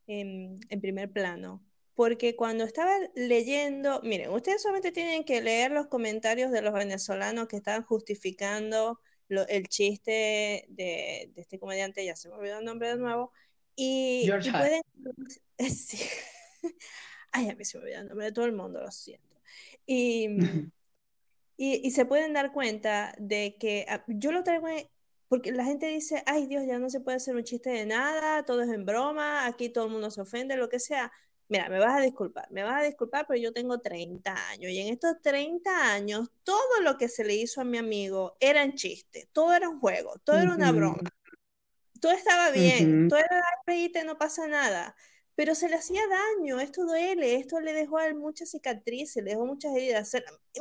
[0.06, 1.62] en, primer plano?
[1.94, 7.46] Porque cuando estaba leyendo, miren, ustedes solamente tienen que leer los comentarios de los venezolanos
[7.46, 12.96] que estaban justificando el chiste de, este comediante, ya se me olvidó el nombre de
[12.96, 13.32] nuevo,
[13.76, 14.82] y, y pueden...
[15.56, 15.98] Sí.
[17.30, 19.40] Ay, a mí se me olvidó el nombre de todo el mundo, lo siento.
[19.86, 20.28] Y,
[21.56, 24.66] y, se pueden dar cuenta de que ah, yo lo traigo
[25.28, 28.44] porque la gente dice, ay Dios, ya no se puede hacer un chiste de nada,
[28.44, 31.12] todo es en broma, aquí todo el mundo se ofende, lo que sea.
[31.48, 34.80] Mira, me vas a disculpar, me vas a disculpar, pero yo tengo 30 años y
[34.80, 38.74] en estos 30 años todo lo que se le hizo a mi amigo era en
[38.74, 41.10] chiste, todo era un juego, todo era una broma.
[42.00, 44.94] Todo estaba bien, todo era reírte, no pasa nada
[45.34, 49.32] pero se le hacía daño, esto duele, esto le dejó a él muchas cicatrices, le
[49.32, 50.12] dejó muchas heridas,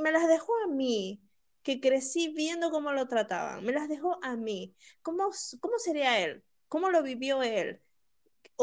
[0.01, 1.21] me las dejó a mí,
[1.61, 4.75] que crecí viendo cómo lo trataban, me las dejó a mí.
[5.01, 6.43] ¿Cómo, cómo sería él?
[6.67, 7.79] ¿Cómo lo vivió él?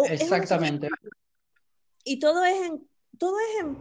[0.05, 0.89] Exactamente.
[2.05, 2.89] Y todo es en
[3.21, 3.77] todo es en,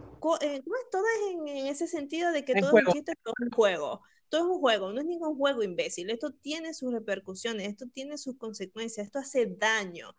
[0.90, 4.02] todo es en, ese sentido de que todo es chiste, todo es un juego.
[4.28, 6.10] Todo es un juego, no es ningún juego imbécil.
[6.10, 10.14] Esto tiene sus repercusiones, esto tiene sus consecuencias, esto hace daño.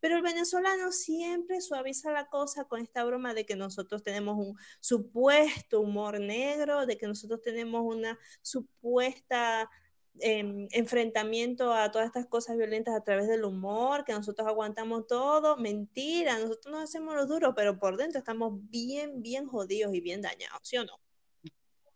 [0.00, 4.58] Pero el venezolano siempre suaviza la cosa con esta broma de que nosotros tenemos un
[4.80, 9.70] supuesto humor negro, de que nosotros tenemos una supuesta
[10.20, 15.56] em, enfrentamiento a todas estas cosas violentas a través del humor, que nosotros aguantamos todo,
[15.56, 20.22] mentira, nosotros nos hacemos los duros, pero por dentro estamos bien, bien jodidos y bien
[20.22, 20.98] dañados, ¿sí o no?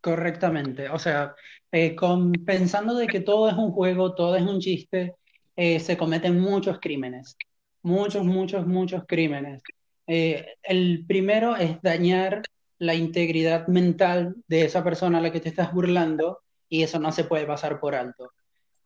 [0.01, 1.35] Correctamente, o sea,
[1.71, 1.95] eh,
[2.45, 5.15] pensando de que todo es un juego, todo es un chiste,
[5.55, 7.35] eh, se cometen muchos crímenes,
[7.81, 9.61] muchos, muchos, muchos crímenes.
[10.07, 12.41] Eh, el primero es dañar
[12.77, 17.11] la integridad mental de esa persona a la que te estás burlando y eso no
[17.11, 18.31] se puede pasar por alto.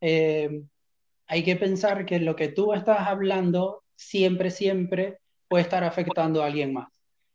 [0.01, 6.47] hay que pensar que lo que tú estás hablando siempre, siempre puede estar afectando a
[6.47, 6.89] alguien más.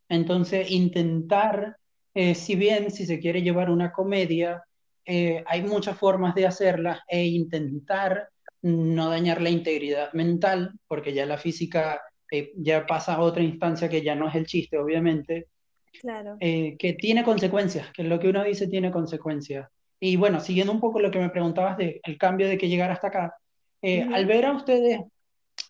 [0.08, 1.76] Entonces, intentar
[2.20, 4.64] eh, si bien si se quiere llevar una comedia,
[5.04, 8.28] eh, hay muchas formas de hacerla e intentar
[8.62, 13.88] no dañar la integridad mental, porque ya la física eh, ya pasa a otra instancia
[13.88, 15.46] que ya no es el chiste, obviamente,
[16.00, 16.36] claro.
[16.40, 19.68] que tiene consecuencias, que lo que uno dice tiene consecuencias.
[20.00, 23.08] Y bueno, siguiendo un poco lo que me preguntabas del cambio de que llegar hasta
[23.08, 23.34] acá,
[23.82, 25.00] al ver a ustedes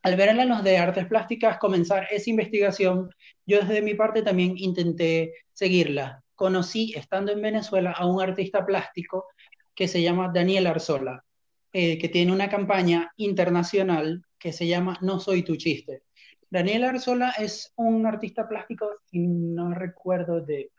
[0.02, 3.10] al ver a los de artes plásticas comenzar esa investigación,
[3.46, 9.26] yo desde mi parte también intenté seguirla conocí, estando en Venezuela, a un artista plástico
[9.74, 11.24] que se llama Daniel Arzola,
[11.72, 16.04] eh, que tiene una campaña internacional que se llama No Soy Tu Chiste.
[16.48, 20.70] Daniel Arzola es un artista plástico, no recuerdo de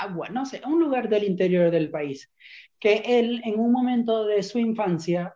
[0.00, 2.30] agua, no sé, un lugar del interior del país,
[2.78, 5.34] que él en un momento de su infancia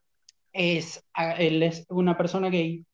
[0.53, 1.05] es,
[1.39, 2.85] él es una persona gay,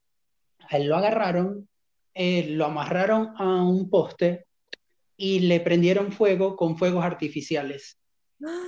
[0.69, 1.69] a él lo agarraron,
[2.15, 4.47] eh, lo amarraron a un poste
[5.17, 7.99] y le prendieron fuego con fuegos artificiales.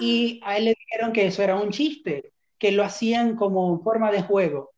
[0.00, 4.12] Y a él le dijeron que eso era un chiste, que lo hacían como forma
[4.12, 4.72] de juego.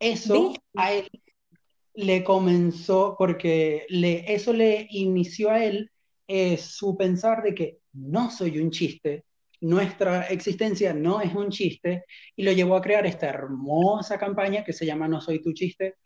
[0.00, 1.08] Eso a él
[1.94, 5.90] le comenzó, porque le, eso le inició a él
[6.28, 9.24] eh, su pensar de que no soy un chiste,
[9.60, 12.04] nuestra existencia no es un chiste,
[12.36, 15.96] y lo llevó a crear esta hermosa campaña que se llama No soy tu chiste,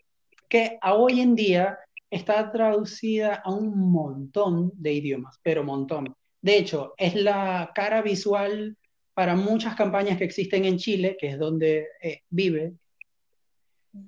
[0.48, 1.78] que a hoy en día
[2.10, 6.14] está traducida a un montón de idiomas, pero montón.
[6.40, 8.76] De hecho, es la cara visual
[9.14, 12.74] para muchas campañas que existen en Chile, que es donde eh, vive,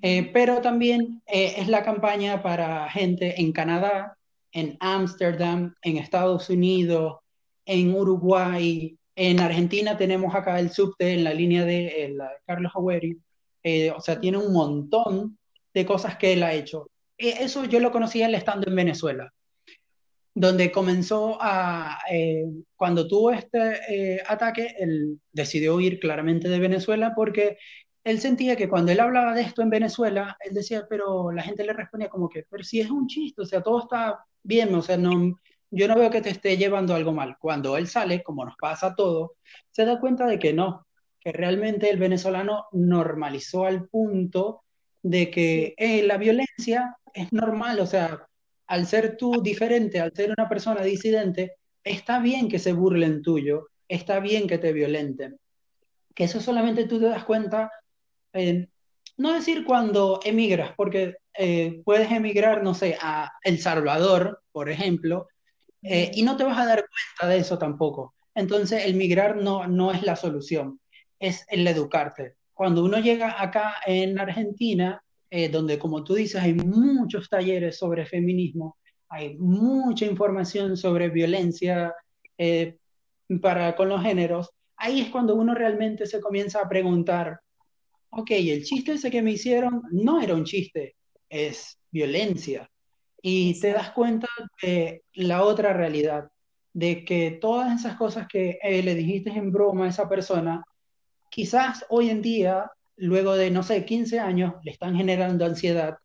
[0.00, 4.16] eh, pero también eh, es la campaña para gente en Canadá,
[4.54, 7.18] en Ámsterdam, en Estados Unidos,
[7.66, 13.18] en Uruguay, en Argentina tenemos acá el subte en la línea de Carlos Agüeri,
[13.94, 15.38] o sea, tiene un montón
[15.74, 16.88] de cosas que él ha hecho.
[17.18, 19.32] Eh, eso yo lo conocía él estando en Venezuela,
[20.34, 22.44] donde comenzó a, eh,
[22.76, 27.58] cuando tuvo este eh, ataque, él decidió huir claramente de Venezuela porque
[28.04, 31.64] él sentía que cuando él hablaba de esto en Venezuela, él decía, pero la gente
[31.64, 34.82] le respondía como que, pero si es un chiste, o sea, todo está bien, o
[34.82, 35.40] sea, no,
[35.70, 37.36] yo no veo que te esté llevando algo mal.
[37.38, 39.32] Cuando él sale, como nos pasa a todos,
[39.70, 40.86] se da cuenta de que no,
[41.18, 44.62] que realmente el venezolano normalizó al punto
[45.02, 45.74] de que
[46.06, 48.26] la violencia es normal, o sea,
[48.66, 53.68] al ser tú diferente, al ser una persona disidente, está bien que se burlen tuyo,
[53.88, 55.38] está bien que te violenten.
[56.14, 57.70] Que eso solamente tú te das cuenta,
[59.16, 65.28] no decir cuando emigras, porque eh, puedes emigrar, no sé, a El Salvador, por ejemplo,
[65.82, 68.14] eh, y no te vas a dar cuenta de eso tampoco.
[68.34, 70.80] Entonces, el migrar no, no es la solución,
[71.18, 72.34] es el educarte.
[72.52, 78.06] Cuando uno llega acá en Argentina, eh, donde, como tú dices, hay muchos talleres sobre
[78.06, 78.76] feminismo,
[79.08, 81.92] hay mucha información sobre violencia
[82.38, 82.76] eh,
[83.42, 87.40] para con los géneros, ahí es cuando uno realmente se comienza a preguntar,
[88.16, 90.96] ok, el chiste ese que me hicieron no era un chiste,
[91.28, 92.70] es violencia.
[93.22, 94.28] Y te das cuenta
[94.62, 96.30] de la otra realidad,
[96.72, 100.64] de que todas esas cosas que eh, le dijiste en broma a esa persona,
[101.30, 105.96] quizás hoy en día luego de, no sé, 15 años, le están generando ansiedad,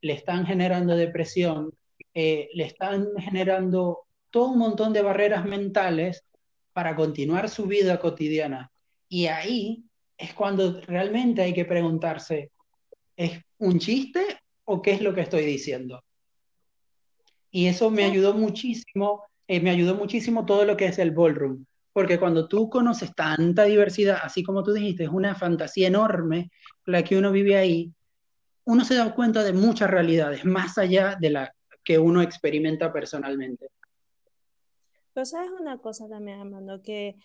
[0.00, 1.70] le están generando depresión,
[2.14, 6.24] eh, le están generando todo un montón de barreras mentales
[6.72, 8.70] para continuar su vida cotidiana.
[9.08, 9.87] Y ahí
[10.18, 12.50] es cuando realmente hay que preguntarse,
[13.16, 16.02] ¿es un chiste o qué es lo que estoy diciendo?
[17.50, 21.64] Y eso me ayudó muchísimo, eh, me ayudó muchísimo todo lo que es el ballroom,
[21.92, 26.50] porque cuando tú conoces tanta diversidad, así como tú dijiste, es una fantasía enorme
[26.84, 27.92] la que uno vive ahí,
[28.64, 31.54] uno se da cuenta de muchas realidades, más allá de la
[31.84, 33.68] que uno experimenta personalmente.
[35.14, 37.16] Pero sabes una cosa también, Armando, que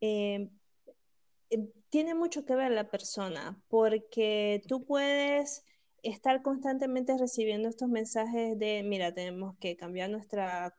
[0.00, 0.48] eh,
[1.50, 5.64] eh, tiene mucho que ver la persona, porque tú puedes
[6.02, 10.74] estar constantemente recibiendo estos mensajes de, mira, tenemos que cambiar nuestra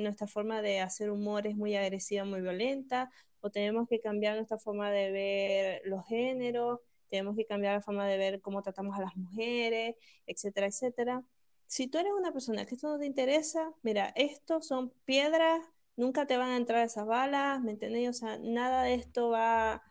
[0.00, 3.10] nuestra forma de hacer humor es muy agresiva, muy violenta,
[3.40, 8.06] o tenemos que cambiar nuestra forma de ver los géneros, tenemos que cambiar la forma
[8.06, 9.94] de ver cómo tratamos a las mujeres,
[10.26, 11.22] etcétera, etcétera.
[11.66, 15.60] Si tú eres una persona que esto no te interesa, mira, esto son piedras,
[15.96, 18.10] nunca te van a entrar esas balas, ¿me entendéis?
[18.10, 19.82] O sea, nada de esto va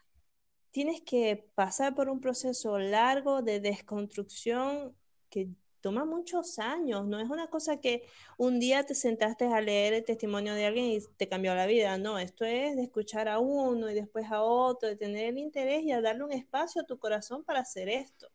[0.75, 4.93] tienes que pasar por un proceso largo de desconstrucción
[5.29, 5.47] que
[5.79, 8.03] toma muchos años, no es una cosa que
[8.37, 11.97] un día te sentaste a leer el testimonio de alguien y te cambió la vida,
[11.97, 15.81] no, esto es de escuchar a uno y después a otro, de tener el interés
[15.83, 18.27] y a darle un espacio a tu corazón para hacer esto.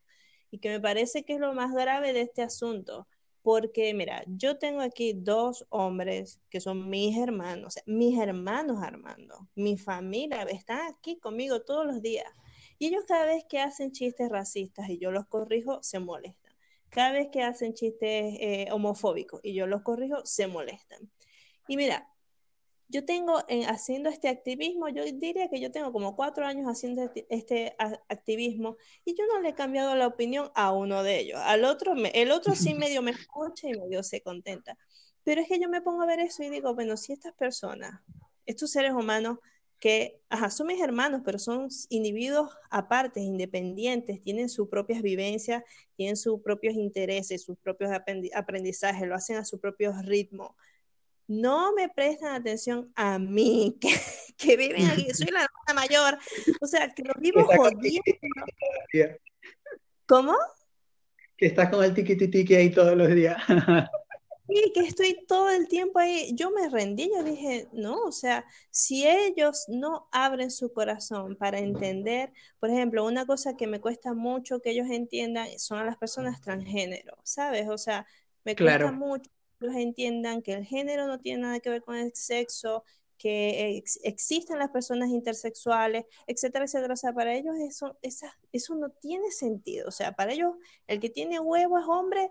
[0.51, 3.07] Y que me parece que es lo más grave de este asunto,
[3.43, 9.76] porque mira, yo tengo aquí dos hombres que son mis hermanos, mis hermanos Armando, mi
[9.78, 12.26] familia, están aquí conmigo todos los días.
[12.78, 16.53] Y ellos cada vez que hacen chistes racistas y yo los corrijo, se molestan.
[16.88, 21.11] Cada vez que hacen chistes eh, homofóbicos y yo los corrijo, se molestan.
[21.68, 22.09] Y mira,
[22.91, 27.05] yo tengo en, haciendo este activismo, yo diría que yo tengo como cuatro años haciendo
[27.05, 27.76] este, este
[28.09, 31.41] activismo y yo no le he cambiado la opinión a uno de ellos.
[31.43, 34.76] Al otro, el otro sí medio me escucha y medio se contenta.
[35.22, 38.01] Pero es que yo me pongo a ver eso y digo, bueno, si estas personas,
[38.45, 39.38] estos seres humanos
[39.78, 45.62] que, ajá, son mis hermanos, pero son individuos aparte, independientes, tienen sus propias vivencias,
[45.95, 47.91] tienen sus propios intereses, sus propios
[48.34, 50.57] aprendizajes, lo hacen a su propio ritmo
[51.30, 53.94] no me prestan atención a mí, que,
[54.36, 56.18] que viven aquí, soy la hermana mayor,
[56.60, 58.02] o sea, que lo vivo jodiendo.
[60.06, 60.34] ¿Cómo?
[61.36, 63.40] Que estás con el tiki ahí todos los días.
[64.52, 66.32] Sí, que estoy todo el tiempo ahí.
[66.34, 71.60] Yo me rendí, yo dije, no, o sea, si ellos no abren su corazón para
[71.60, 75.96] entender, por ejemplo, una cosa que me cuesta mucho que ellos entiendan son a las
[75.96, 77.68] personas transgénero, ¿sabes?
[77.68, 78.08] O sea,
[78.42, 79.30] me cuesta mucho
[79.61, 82.84] entiendan que el género no tiene nada que ver con el sexo,
[83.20, 86.94] que existen las personas intersexuales, etcétera, etcétera.
[86.94, 89.88] O sea, para ellos eso, eso no tiene sentido.
[89.88, 90.54] O sea, para ellos
[90.86, 92.30] el que tiene huevo es hombre,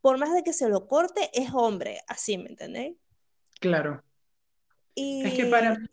[0.00, 2.00] por más de que se lo corte, es hombre.
[2.08, 2.96] Así, ¿me entendéis?
[3.60, 4.02] Claro.
[4.96, 5.24] Y...
[5.24, 5.86] Es que para mí...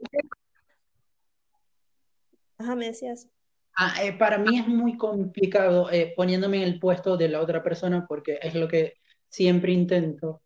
[2.58, 3.30] Ajá, me decías.
[3.78, 7.64] Ah, eh, para mí es muy complicado eh, poniéndome en el puesto de la otra
[7.64, 8.96] persona porque es lo que
[9.30, 10.42] siempre intento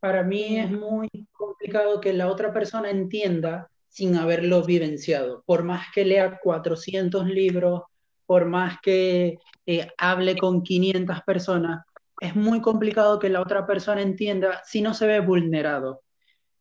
[0.00, 5.42] para mí es muy complicado que la otra persona entienda sin haberlo vivenciado.
[5.46, 7.82] Por más que lea 400 libros,
[8.24, 11.84] por más que eh, hable con 500 personas,
[12.20, 16.02] es muy complicado que la otra persona entienda si no se ve vulnerado.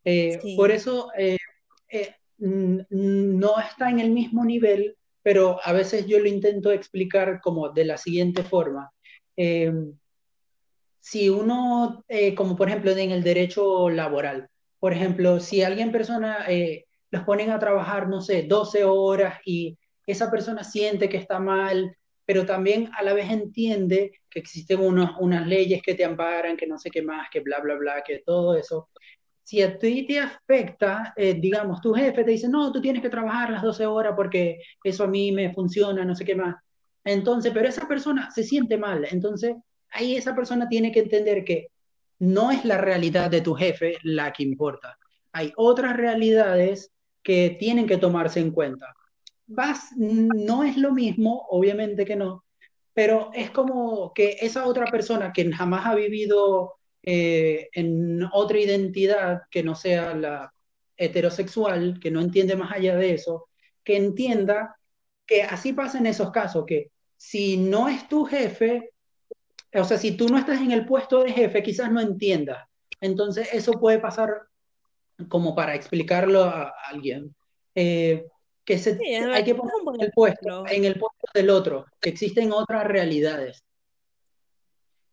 [0.03, 1.37] Eh, por eso eh,
[2.37, 7.85] no está en el mismo nivel, pero a veces yo lo intento explicar como de
[7.85, 8.91] la siguiente forma
[10.99, 16.45] si uno, eh, como por ejemplo en el derecho laboral, por ejemplo, si alguien persona
[16.47, 21.39] eh, los ponen a trabajar, no sé, 12 horas y esa persona siente que está
[21.39, 21.95] mal,
[22.25, 26.67] pero también a la vez entiende que existen unos, unas leyes que te amparan, que
[26.67, 28.89] no sé qué más, que bla, bla, bla, que todo eso.
[29.43, 33.09] Si a ti te afecta, eh, digamos, tu jefe te dice, no, tú tienes que
[33.09, 36.55] trabajar las 12 horas porque eso a mí me funciona, no sé qué más.
[37.03, 39.07] Entonces, pero esa persona se siente mal.
[39.09, 39.55] Entonces,
[39.91, 41.67] ahí esa persona tiene que entender que
[42.19, 44.97] no es la realidad de tu jefe la que importa.
[45.31, 46.91] Hay otras realidades
[47.23, 48.93] que tienen que tomarse en cuenta.
[49.47, 52.43] Vas, no es lo mismo, obviamente que no,
[52.93, 56.73] pero es como que esa otra persona que jamás ha vivido
[57.03, 60.53] eh, en otra identidad que no sea la
[60.97, 63.47] heterosexual, que no entiende más allá de eso,
[63.83, 64.75] que entienda
[65.25, 68.91] que así pasa en esos casos, que si no es tu jefe,
[69.73, 72.67] o sea, si tú no estás en el puesto de jefe, quizás no entiendas.
[73.01, 74.47] Entonces, eso puede pasar
[75.27, 77.35] como para explicarlo a alguien.
[77.75, 78.25] Eh,
[78.65, 78.99] que se,
[79.33, 83.63] hay que poner en el, puesto, en el puesto del otro, que existen otras realidades.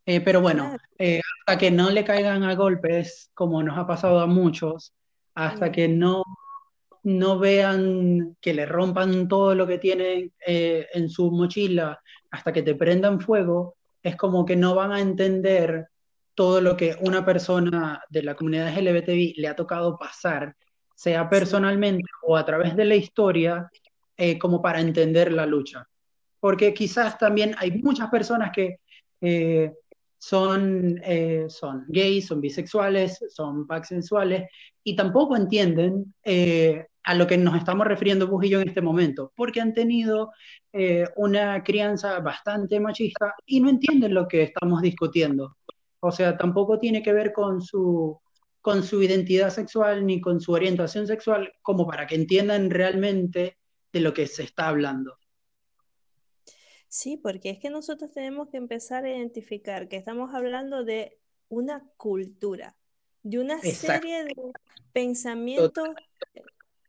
[0.04, 4.20] Eh, pero bueno, eh, hasta que no le caigan a golpes, como nos ha pasado
[4.20, 4.92] a muchos,
[5.34, 6.22] hasta que no,
[7.02, 12.00] no vean que le rompan todo lo que tienen en su mochila,
[12.30, 13.76] hasta que te prendan fuego,
[14.06, 15.88] es como que no van a entender
[16.34, 20.54] todo lo que una persona de la comunidad LGBTI le ha tocado pasar,
[20.94, 23.68] sea personalmente o a través de la historia,
[24.16, 25.88] eh, como para entender la lucha.
[26.38, 28.76] Porque quizás también hay muchas personas que
[29.20, 29.72] eh,
[30.18, 34.48] son, eh, son gays, son bisexuales, son pansexuales
[34.84, 36.14] y tampoco entienden
[37.06, 40.32] a lo que nos estamos refiriendo vos y yo en este momento, porque han tenido
[40.72, 45.56] eh, una crianza bastante machista y no entienden lo que estamos discutiendo.
[46.00, 48.20] O sea, tampoco tiene que ver con su,
[48.60, 53.56] con su identidad sexual ni con su orientación sexual, como para que entiendan realmente
[53.92, 55.16] de lo que se está hablando.
[56.88, 61.88] Sí, porque es que nosotros tenemos que empezar a identificar que estamos hablando de una
[61.96, 62.76] cultura,
[63.22, 64.34] de una serie de
[64.92, 65.88] pensamientos,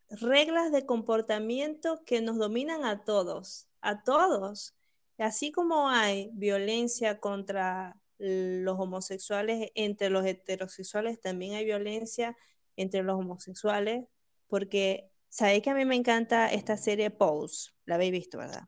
[0.09, 4.75] reglas de comportamiento que nos dominan a todos, a todos.
[5.17, 12.35] Así como hay violencia contra los homosexuales, entre los heterosexuales también hay violencia
[12.75, 14.05] entre los homosexuales,
[14.47, 18.63] porque sabéis que a mí me encanta esta serie Pose, la habéis visto, ¿verdad?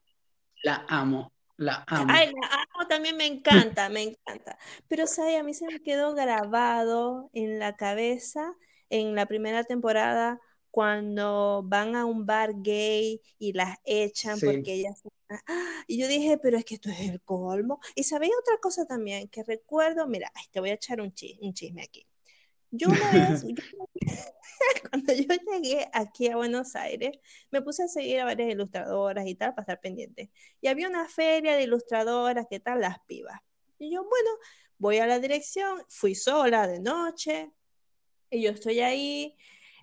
[0.63, 1.31] La amo.
[1.57, 2.07] La amo.
[2.09, 4.57] Ay, la amo también me encanta, me encanta.
[4.87, 5.39] Pero, ¿sabes?
[5.39, 8.53] A mí se me quedó grabado en la cabeza
[8.89, 10.39] en la primera temporada
[10.71, 15.01] cuando van a un bar gay y las echan porque ellas...
[15.87, 17.79] Y yo dije, pero es que esto es el colmo.
[17.95, 21.83] Y sabéis otra cosa también que recuerdo, mira, te voy a echar un un chisme
[21.83, 22.05] aquí.
[22.71, 23.43] Yo una vez,
[24.89, 27.17] cuando yo llegué aquí a Buenos Aires,
[27.49, 30.29] me puse a seguir a varias ilustradoras y tal para estar pendiente.
[30.61, 32.81] Y había una feria de ilustradoras, ¿qué tal?
[32.81, 33.39] Las pibas.
[33.79, 34.29] Y yo, bueno,
[34.77, 37.51] voy a la dirección, fui sola de noche,
[38.29, 39.35] y yo estoy ahí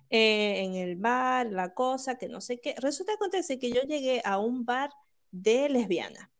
[0.09, 2.75] eh, en el bar, la cosa, que no sé qué.
[2.77, 4.91] Resulta que que yo llegué a un bar
[5.31, 6.31] de lesbiana.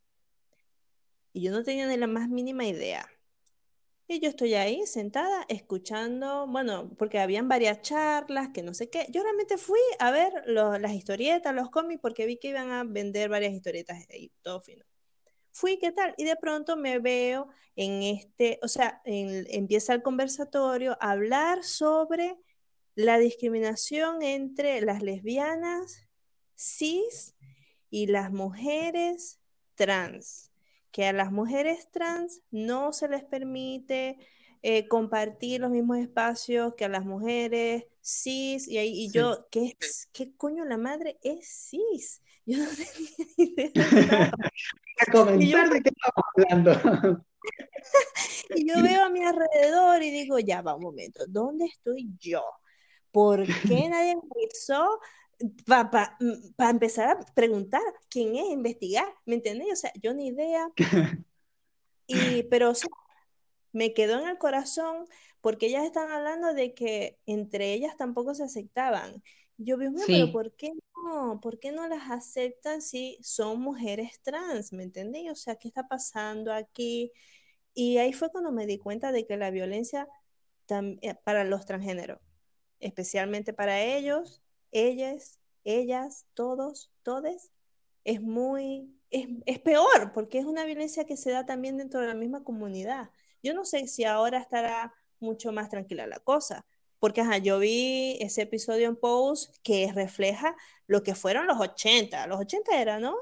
[1.34, 3.08] Y yo no tenía ni la más mínima idea.
[4.10, 9.06] Y yo estoy ahí sentada escuchando, bueno, porque habían varias charlas, que no sé qué.
[9.10, 13.30] Yo realmente fui a ver las historietas, los cómics, porque vi que iban a vender
[13.30, 14.86] varias historietas y todo fino.
[15.52, 16.14] Fui, ¿qué tal?
[16.18, 22.38] Y de pronto me veo en este, o sea, empieza el conversatorio a hablar sobre
[22.98, 26.08] la discriminación entre las lesbianas
[26.56, 27.36] cis
[27.92, 29.40] y las mujeres
[29.76, 30.52] trans
[30.92, 34.18] que a las mujeres trans no se les permite
[34.64, 39.78] eh, compartir los mismos espacios que a las mujeres cis, y, y yo, ¿qué,
[40.12, 42.24] ¿qué coño la madre es cis?
[42.48, 44.32] Yo no tenía idea.
[45.08, 47.24] a comentar de qué estamos hablando.
[48.56, 52.42] y yo veo a mi alrededor y digo, ya va un momento, ¿dónde estoy yo?
[53.12, 53.48] ¿Por qué
[53.90, 55.00] nadie me avisó?
[55.66, 59.68] para mm, empezar a preguntar quién es, investigar, ¿me entiendes?
[59.72, 60.68] O sea, yo ni idea.
[62.08, 62.74] Y, pero
[63.72, 65.06] me quedó en el corazón
[65.42, 69.22] porque ellas están hablando de que entre ellas tampoco se aceptaban.
[69.58, 70.72] Yo vi, pero ¿por qué
[71.04, 71.40] no?
[71.42, 74.72] ¿Por qué no las aceptan si son mujeres trans?
[74.72, 75.32] ¿Me entendés?
[75.32, 77.12] O sea, ¿qué está pasando aquí?
[77.74, 80.08] Y ahí fue cuando me di cuenta de que la violencia
[80.70, 82.20] eh, para los transgéneros,
[82.80, 87.52] especialmente para ellos, ellas, ellas, todos, todes,
[88.04, 92.14] es muy, es, peor, porque es una violencia que se da también dentro de la
[92.14, 93.10] misma comunidad.
[93.44, 96.66] Yo no sé si ahora estará mucho más tranquila la cosa,
[97.00, 100.56] porque yo vi ese episodio en Pose que refleja
[100.88, 103.16] lo que fueron los 80, los 80 era, ¿no?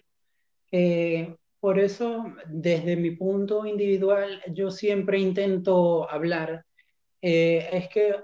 [0.71, 6.67] eh, por eso, desde mi punto individual, yo siempre intento hablar.
[7.23, 8.17] Eh, es que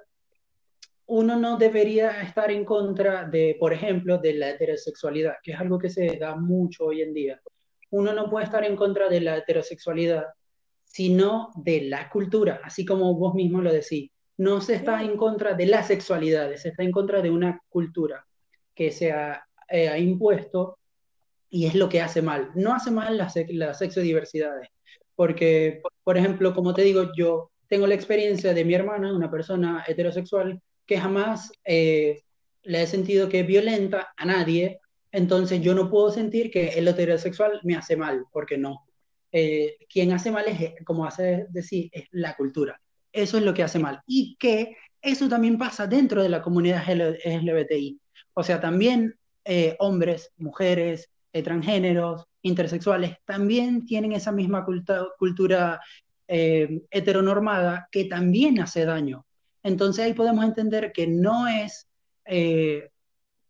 [1.06, 5.78] uno no debería estar en contra de, por ejemplo, de la heterosexualidad, que es algo
[5.78, 7.40] que se da mucho hoy en día.
[7.88, 10.26] Uno no puede estar en contra de la heterosexualidad,
[10.84, 14.10] sino de la cultura, así como vos mismo lo decís.
[14.36, 18.26] No se está en contra de las sexualidades, se está en contra de una cultura
[18.82, 19.10] que se
[19.68, 20.76] eh, ha, impuesto
[21.48, 22.50] y es lo que hace mal.
[22.56, 24.68] No hace mal las, las sexodiversidades,
[25.14, 29.84] porque, por ejemplo, como te digo, yo tengo la experiencia de mi hermana, una persona
[29.86, 32.22] heterosexual, que jamás eh,
[32.64, 34.80] le he sentido que violenta a nadie,
[35.12, 38.84] entonces yo no puedo sentir que el heterosexual me hace mal, porque no.
[39.30, 42.80] Eh, quien hace mal es, como hace decir, es la cultura.
[43.12, 44.00] Eso es lo que hace mal.
[44.06, 48.01] Y que eso también pasa dentro de la comunidad LGBTI.
[48.34, 54.66] O sea, también eh, hombres, mujeres, transgéneros, intersexuales, también tienen esa misma
[55.18, 55.80] cultura
[56.28, 59.26] eh, heteronormada que también hace daño.
[59.62, 61.88] Entonces ahí podemos entender que no es
[62.24, 62.90] eh,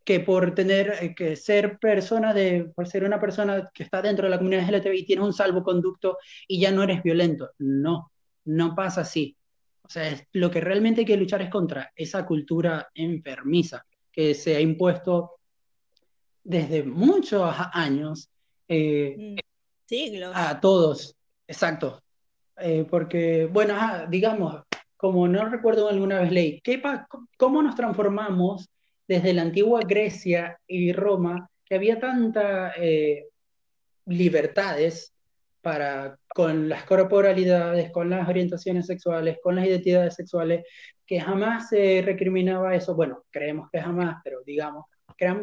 [0.05, 4.27] que por tener eh, que ser persona de, por ser una persona que está dentro
[4.27, 7.51] de la comunidad LGTBI tienes un salvoconducto y ya no eres violento.
[7.59, 8.11] No,
[8.45, 9.37] no pasa así.
[9.83, 14.57] O sea, lo que realmente hay que luchar es contra esa cultura enfermiza que se
[14.57, 15.33] ha impuesto
[16.45, 18.29] desde muchos años.
[18.69, 19.37] Eh, mm,
[19.87, 20.33] Siglos.
[20.35, 22.03] A todos, exacto.
[22.59, 23.75] Eh, porque, bueno,
[24.09, 24.63] digamos,
[24.97, 26.81] como no recuerdo alguna vez ley, ¿qué
[27.37, 28.69] ¿cómo nos transformamos
[29.09, 33.27] desde la antigua Grecia y Roma, que había tantas eh,
[34.07, 35.13] libertades
[35.61, 40.65] para, con las corporalidades, con las orientaciones sexuales, con las identidades sexuales,
[41.07, 42.95] que jamás se recriminaba eso.
[42.95, 44.87] Bueno, creemos que jamás, pero digamos,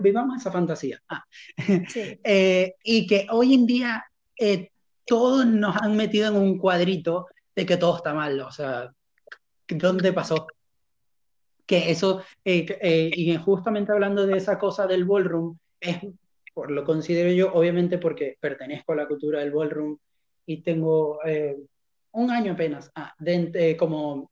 [0.01, 1.01] vivamos esa fantasía.
[1.09, 1.23] Ah.
[2.23, 4.03] Eh, y que hoy en día
[4.37, 4.69] eh,
[5.05, 8.39] todos nos han metido en un cuadrito de que todo está mal.
[8.41, 8.91] O sea,
[9.67, 10.47] ¿dónde pasó?
[11.65, 15.99] Que eso, eh, y justamente hablando de esa cosa del ballroom, es,
[16.53, 19.97] por lo considero yo, obviamente porque pertenezco a la cultura del ballroom
[20.45, 21.19] y tengo
[22.11, 23.13] un año apenas ah,
[23.77, 24.31] como,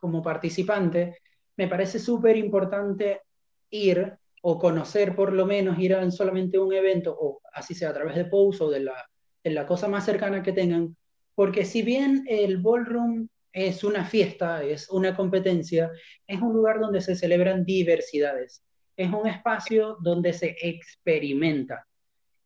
[0.00, 1.18] como participante,
[1.56, 3.22] me parece súper importante
[3.70, 7.94] ir o conocer por lo menos, ir a solamente un evento, o así sea a
[7.94, 9.10] través de Pose o de la,
[9.44, 10.96] de la cosa más cercana que tengan,
[11.34, 15.90] porque si bien el ballroom es una fiesta, es una competencia,
[16.26, 18.62] es un lugar donde se celebran diversidades,
[18.96, 21.86] es un espacio donde se experimenta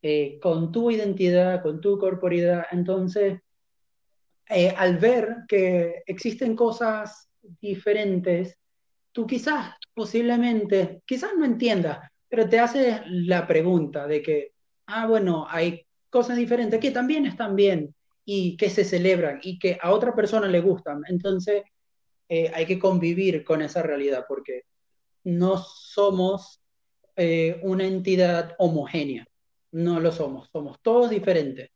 [0.03, 3.41] eh, con tu identidad, con tu corporidad, entonces
[4.49, 7.31] eh, al ver que existen cosas
[7.61, 8.59] diferentes,
[9.13, 14.53] tú quizás, posiblemente, quizás no entiendas, pero te haces la pregunta de que,
[14.87, 19.79] ah, bueno, hay cosas diferentes que también están bien y que se celebran y que
[19.81, 21.03] a otra persona le gustan.
[21.09, 21.63] Entonces,
[22.29, 24.63] eh, hay que convivir con esa realidad porque
[25.25, 26.61] no somos
[27.17, 29.27] eh, una entidad homogénea,
[29.73, 31.71] no lo somos, somos todos diferentes.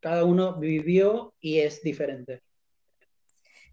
[0.00, 2.42] Cada uno vivió y es diferente.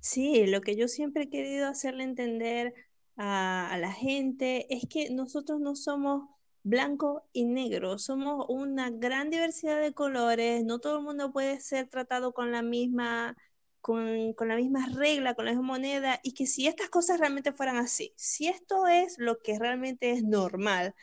[0.02, 2.74] Sí, lo que yo siempre he querido hacerle entender
[3.18, 6.28] a, la gente es que nosotros no somos
[6.64, 11.88] blanco y negro, somos una gran diversidad de colores, no todo el mundo puede ser
[11.88, 13.38] tratado con la misma
[13.82, 17.54] con, con, la misma regla, con la misma moneda, y que si estas cosas realmente
[17.54, 20.96] fueran así, si esto es lo que realmente es normal,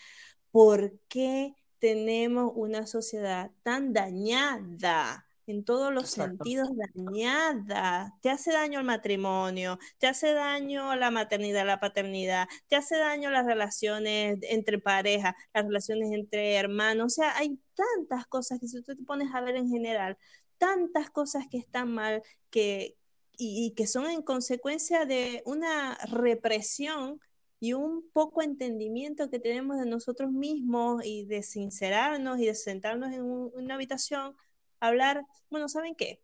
[0.53, 5.28] ¿por qué tenemos una sociedad tan dañada?
[5.49, 8.15] En todos los sentidos dañada.
[8.21, 13.31] Te hace daño el matrimonio, te hace daño la maternidad, la paternidad, te hace daño
[13.31, 17.07] las relaciones entre parejas, las relaciones entre hermanos.
[17.07, 20.19] O sea, hay tantas cosas que si tú te pones a ver en general,
[20.59, 22.97] tantas cosas que están mal que,
[23.39, 27.21] y, que son en consecuencia de una represión
[27.61, 33.13] y un poco entendimiento que tenemos de nosotros mismos y de sincerarnos y de sentarnos
[33.13, 34.37] en una habitación
[34.81, 36.21] hablar, bueno, ¿saben qué?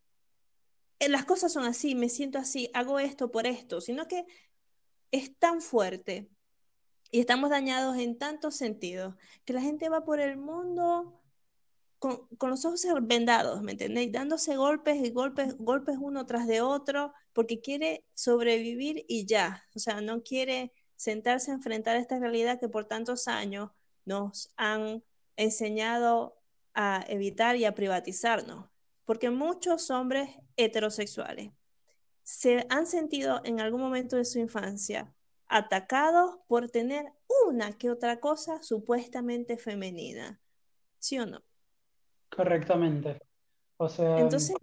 [0.98, 4.24] Eh, las cosas son así, me siento así, hago esto por esto, sino que
[5.11, 6.28] es tan fuerte
[7.11, 11.20] y estamos dañados en tantos sentidos que la gente va por el mundo
[11.98, 14.12] con, los ojos vendados, ¿me entendéis?
[14.12, 19.78] Dándose golpes y golpes, golpes uno tras de otro porque quiere sobrevivir y ya, o
[19.78, 23.70] sea, no quiere sentarse a enfrentar esta realidad que por tantos años
[24.05, 25.02] nos han
[25.36, 26.34] enseñado
[26.75, 28.68] a evitar y a privatizarnos,
[29.05, 31.53] porque muchos hombres heterosexuales
[32.22, 35.14] se han sentido en algún momento de su infancia
[35.47, 37.05] atacados por tener
[37.47, 40.41] una que otra cosa supuestamente femenina.
[40.99, 41.43] ¿Sí o no?
[42.35, 43.20] Correctamente.
[43.77, 44.57] O sea, entonces,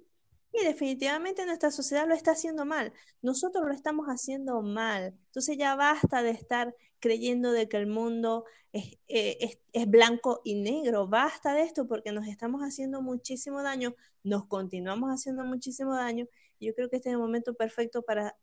[0.52, 2.92] y definitivamente nuestra sociedad lo está haciendo mal.
[3.22, 5.14] Nosotros lo estamos haciendo mal.
[5.28, 10.56] Entonces ya basta de estar creyendo de que el mundo es, eh, es, blanco y
[10.56, 11.08] negro.
[11.08, 16.28] Basta de esto porque nos estamos haciendo muchísimo daño, nos continuamos haciendo muchísimo daño.
[16.60, 18.38] Yo creo que este es el momento perfecto para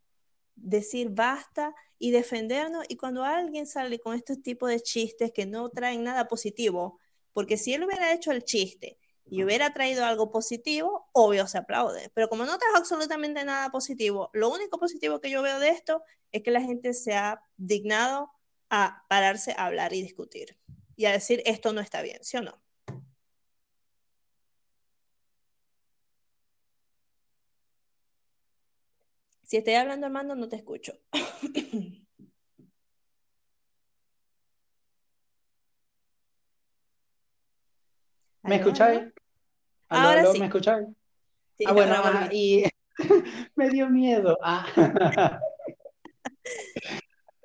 [0.57, 2.85] decir basta y defendernos.
[2.89, 6.99] Y cuando alguien sale con estos tipos de chistes que no traen nada positivo,
[7.33, 8.99] porque si él hubiera hecho el chiste,
[9.31, 12.11] y hubiera traído algo positivo, obvio se aplaude.
[12.15, 16.03] Pero como no trajo absolutamente nada positivo, lo único positivo que yo veo de esto
[16.33, 18.31] es que la gente se ha dignado
[18.71, 20.57] a pararse a hablar y discutir
[20.97, 22.61] y a decir esto no está bien, ¿sí o no?
[29.43, 30.93] Si estoy hablando, Armando, no te escucho.
[38.43, 39.01] ¿Me escucháis?
[39.89, 40.39] Ahora sí.
[40.39, 40.87] ¿Me escucháis?
[41.67, 41.95] ah, bueno,
[42.31, 42.65] y
[43.57, 44.39] me dio miedo.
[44.43, 44.67] Ah.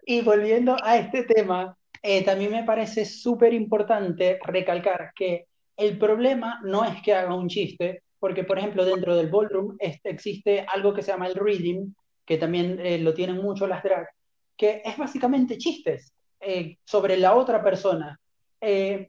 [0.05, 5.47] y volviendo a este tema, eh, también me parece súper importante recalcar que
[5.77, 10.65] el problema no es que haga un chiste, porque por ejemplo dentro del ballroom existe
[10.73, 11.93] algo que se llama el reading,
[12.25, 14.07] que también eh, lo tienen mucho las drag,
[14.57, 18.19] que es básicamente chistes eh, sobre la otra persona.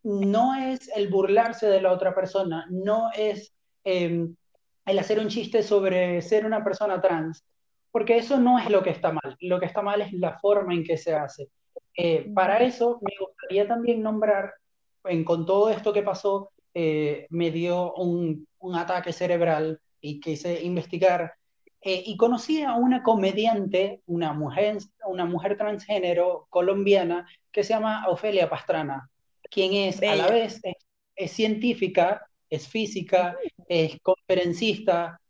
[0.03, 3.53] no es el burlarse de la otra persona, no es
[3.85, 4.35] em,
[4.87, 7.45] el hacer un chiste sobre ser una persona trans,
[7.95, 10.75] porque eso no es lo que está mal, lo que está mal es la forma
[10.75, 11.51] en que se hace.
[11.97, 14.53] Eh, para eso me gustaría también nombrar,
[15.05, 20.61] en, con todo esto que pasó, eh, me dio un, un, ataque cerebral y quise
[20.65, 21.35] investigar
[21.83, 28.09] eh, y conocí a una comediante, una mujer, una mujer transgénero colombiana que se llama
[28.09, 29.09] Ofelia Pastrana,
[29.49, 30.61] quien es a la vez
[31.15, 33.39] es científica, es física,
[33.69, 35.21] es conferencista,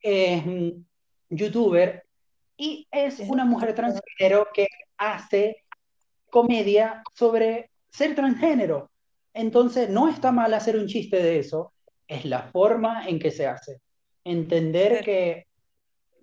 [0.00, 0.70] es mm,
[1.28, 2.04] youtuber
[2.62, 5.64] y es una mujer transgénero que hace
[6.30, 8.88] comedia sobre ser transgénero.
[9.34, 11.72] Entonces, no está mal hacer un chiste de eso,
[12.06, 13.80] es la forma en que se hace.
[14.22, 15.48] Entender que,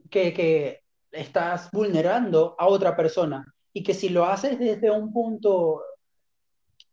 [0.10, 0.80] que, que
[1.12, 5.84] estás vulnerando a otra persona y que si lo haces desde un punto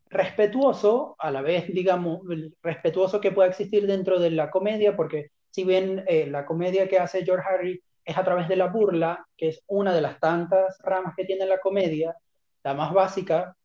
[0.08, 2.18] respetuoso, a la vez, digamos,
[2.64, 6.98] respetuoso que pueda existir dentro de la comedia, porque si bien eh, la comedia que
[6.98, 10.78] hace George Harry es a través de la burla, que es una de las tantas
[10.82, 12.16] ramas que tiene la comedia,
[12.62, 13.56] la más básica,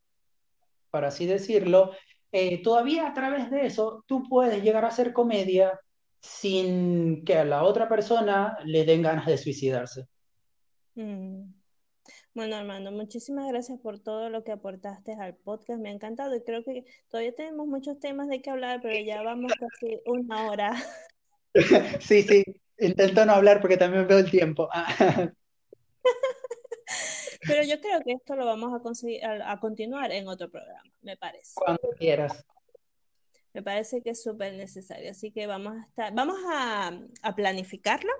[0.89, 1.91] para así decirlo,
[2.31, 5.79] eh, todavía a través de eso tú puedes llegar a hacer comedia
[6.19, 10.07] sin que a la otra persona le den ganas de suicidarse.
[10.95, 11.53] Mm.
[12.33, 15.81] Bueno, Armando, muchísimas gracias por todo lo que aportaste al podcast.
[15.81, 19.21] Me ha encantado y creo que todavía tenemos muchos temas de qué hablar, pero ya
[19.21, 20.71] vamos casi una hora.
[22.01, 22.43] Sí, sí,
[22.79, 24.69] intento no hablar porque también veo el tiempo.
[27.47, 31.17] Pero yo creo que esto lo vamos a, conseguir, a, continuar en otro programa, me
[31.17, 31.53] parece.
[31.55, 32.45] Cuando quieras.
[33.53, 35.11] Me parece que es súper necesario.
[35.11, 36.91] Así que vamos a estar, vamos a,
[37.21, 38.13] a planificarlo.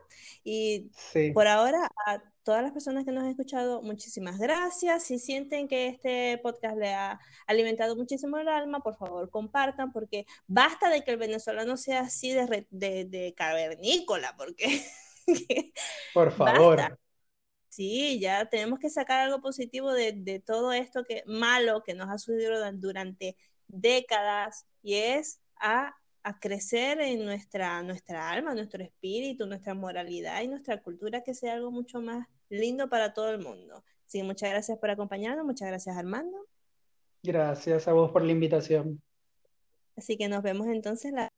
[0.43, 0.91] Y
[1.33, 5.03] por ahora, a todas las personas que nos han escuchado, muchísimas gracias.
[5.03, 10.25] Si sienten que este podcast le ha alimentado muchísimo el alma, por favor compartan, porque
[10.47, 14.83] basta de que el venezolano sea así de, de, de cavernícola, porque.
[16.13, 16.97] por favor.
[17.69, 22.09] Sí, ya tenemos que sacar algo positivo de, de todo esto que malo que nos
[22.09, 23.37] ha sucedido durante
[23.67, 25.95] décadas y es a,
[26.39, 31.71] crecer en nuestra, nuestra alma, nuestro espíritu, nuestra moralidad y nuestra cultura, que sea algo
[31.71, 33.83] mucho más lindo para todo el mundo.
[34.05, 36.37] Sí, muchas gracias por acompañarnos, muchas gracias Armando.
[37.23, 39.01] Gracias a vos por la invitación.
[39.95, 41.30] Así que nos vemos entonces la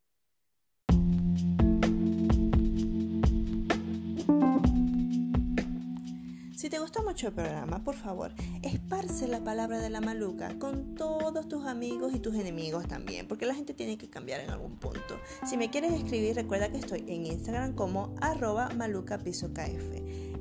[6.63, 10.95] Si te gustó mucho el programa, por favor, esparce la palabra de la maluca con
[10.95, 14.77] todos tus amigos y tus enemigos también, porque la gente tiene que cambiar en algún
[14.77, 15.19] punto.
[15.45, 19.91] Si me quieres escribir, recuerda que estoy en Instagram como arroba malucapisokf.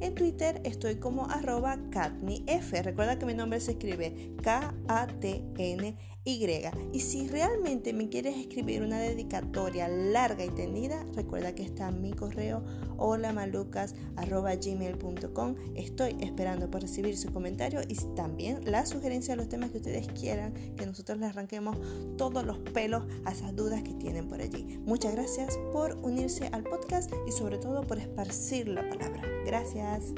[0.01, 2.71] En Twitter estoy como arroba katnif.
[2.71, 6.73] Recuerda que mi nombre se escribe K-A-T-N y.
[6.93, 12.13] Y si realmente me quieres escribir una dedicatoria larga y tendida, recuerda que está mi
[12.13, 12.63] correo
[12.99, 15.55] holamalucas.gmail.com.
[15.75, 20.07] Estoy esperando por recibir su comentario y también la sugerencia de los temas que ustedes
[20.09, 21.77] quieran que nosotros les arranquemos
[22.17, 24.79] todos los pelos a esas dudas que tienen por allí.
[24.85, 29.23] Muchas gracias por unirse al podcast y sobre todo por esparcir la palabra.
[29.45, 30.13] Gracias.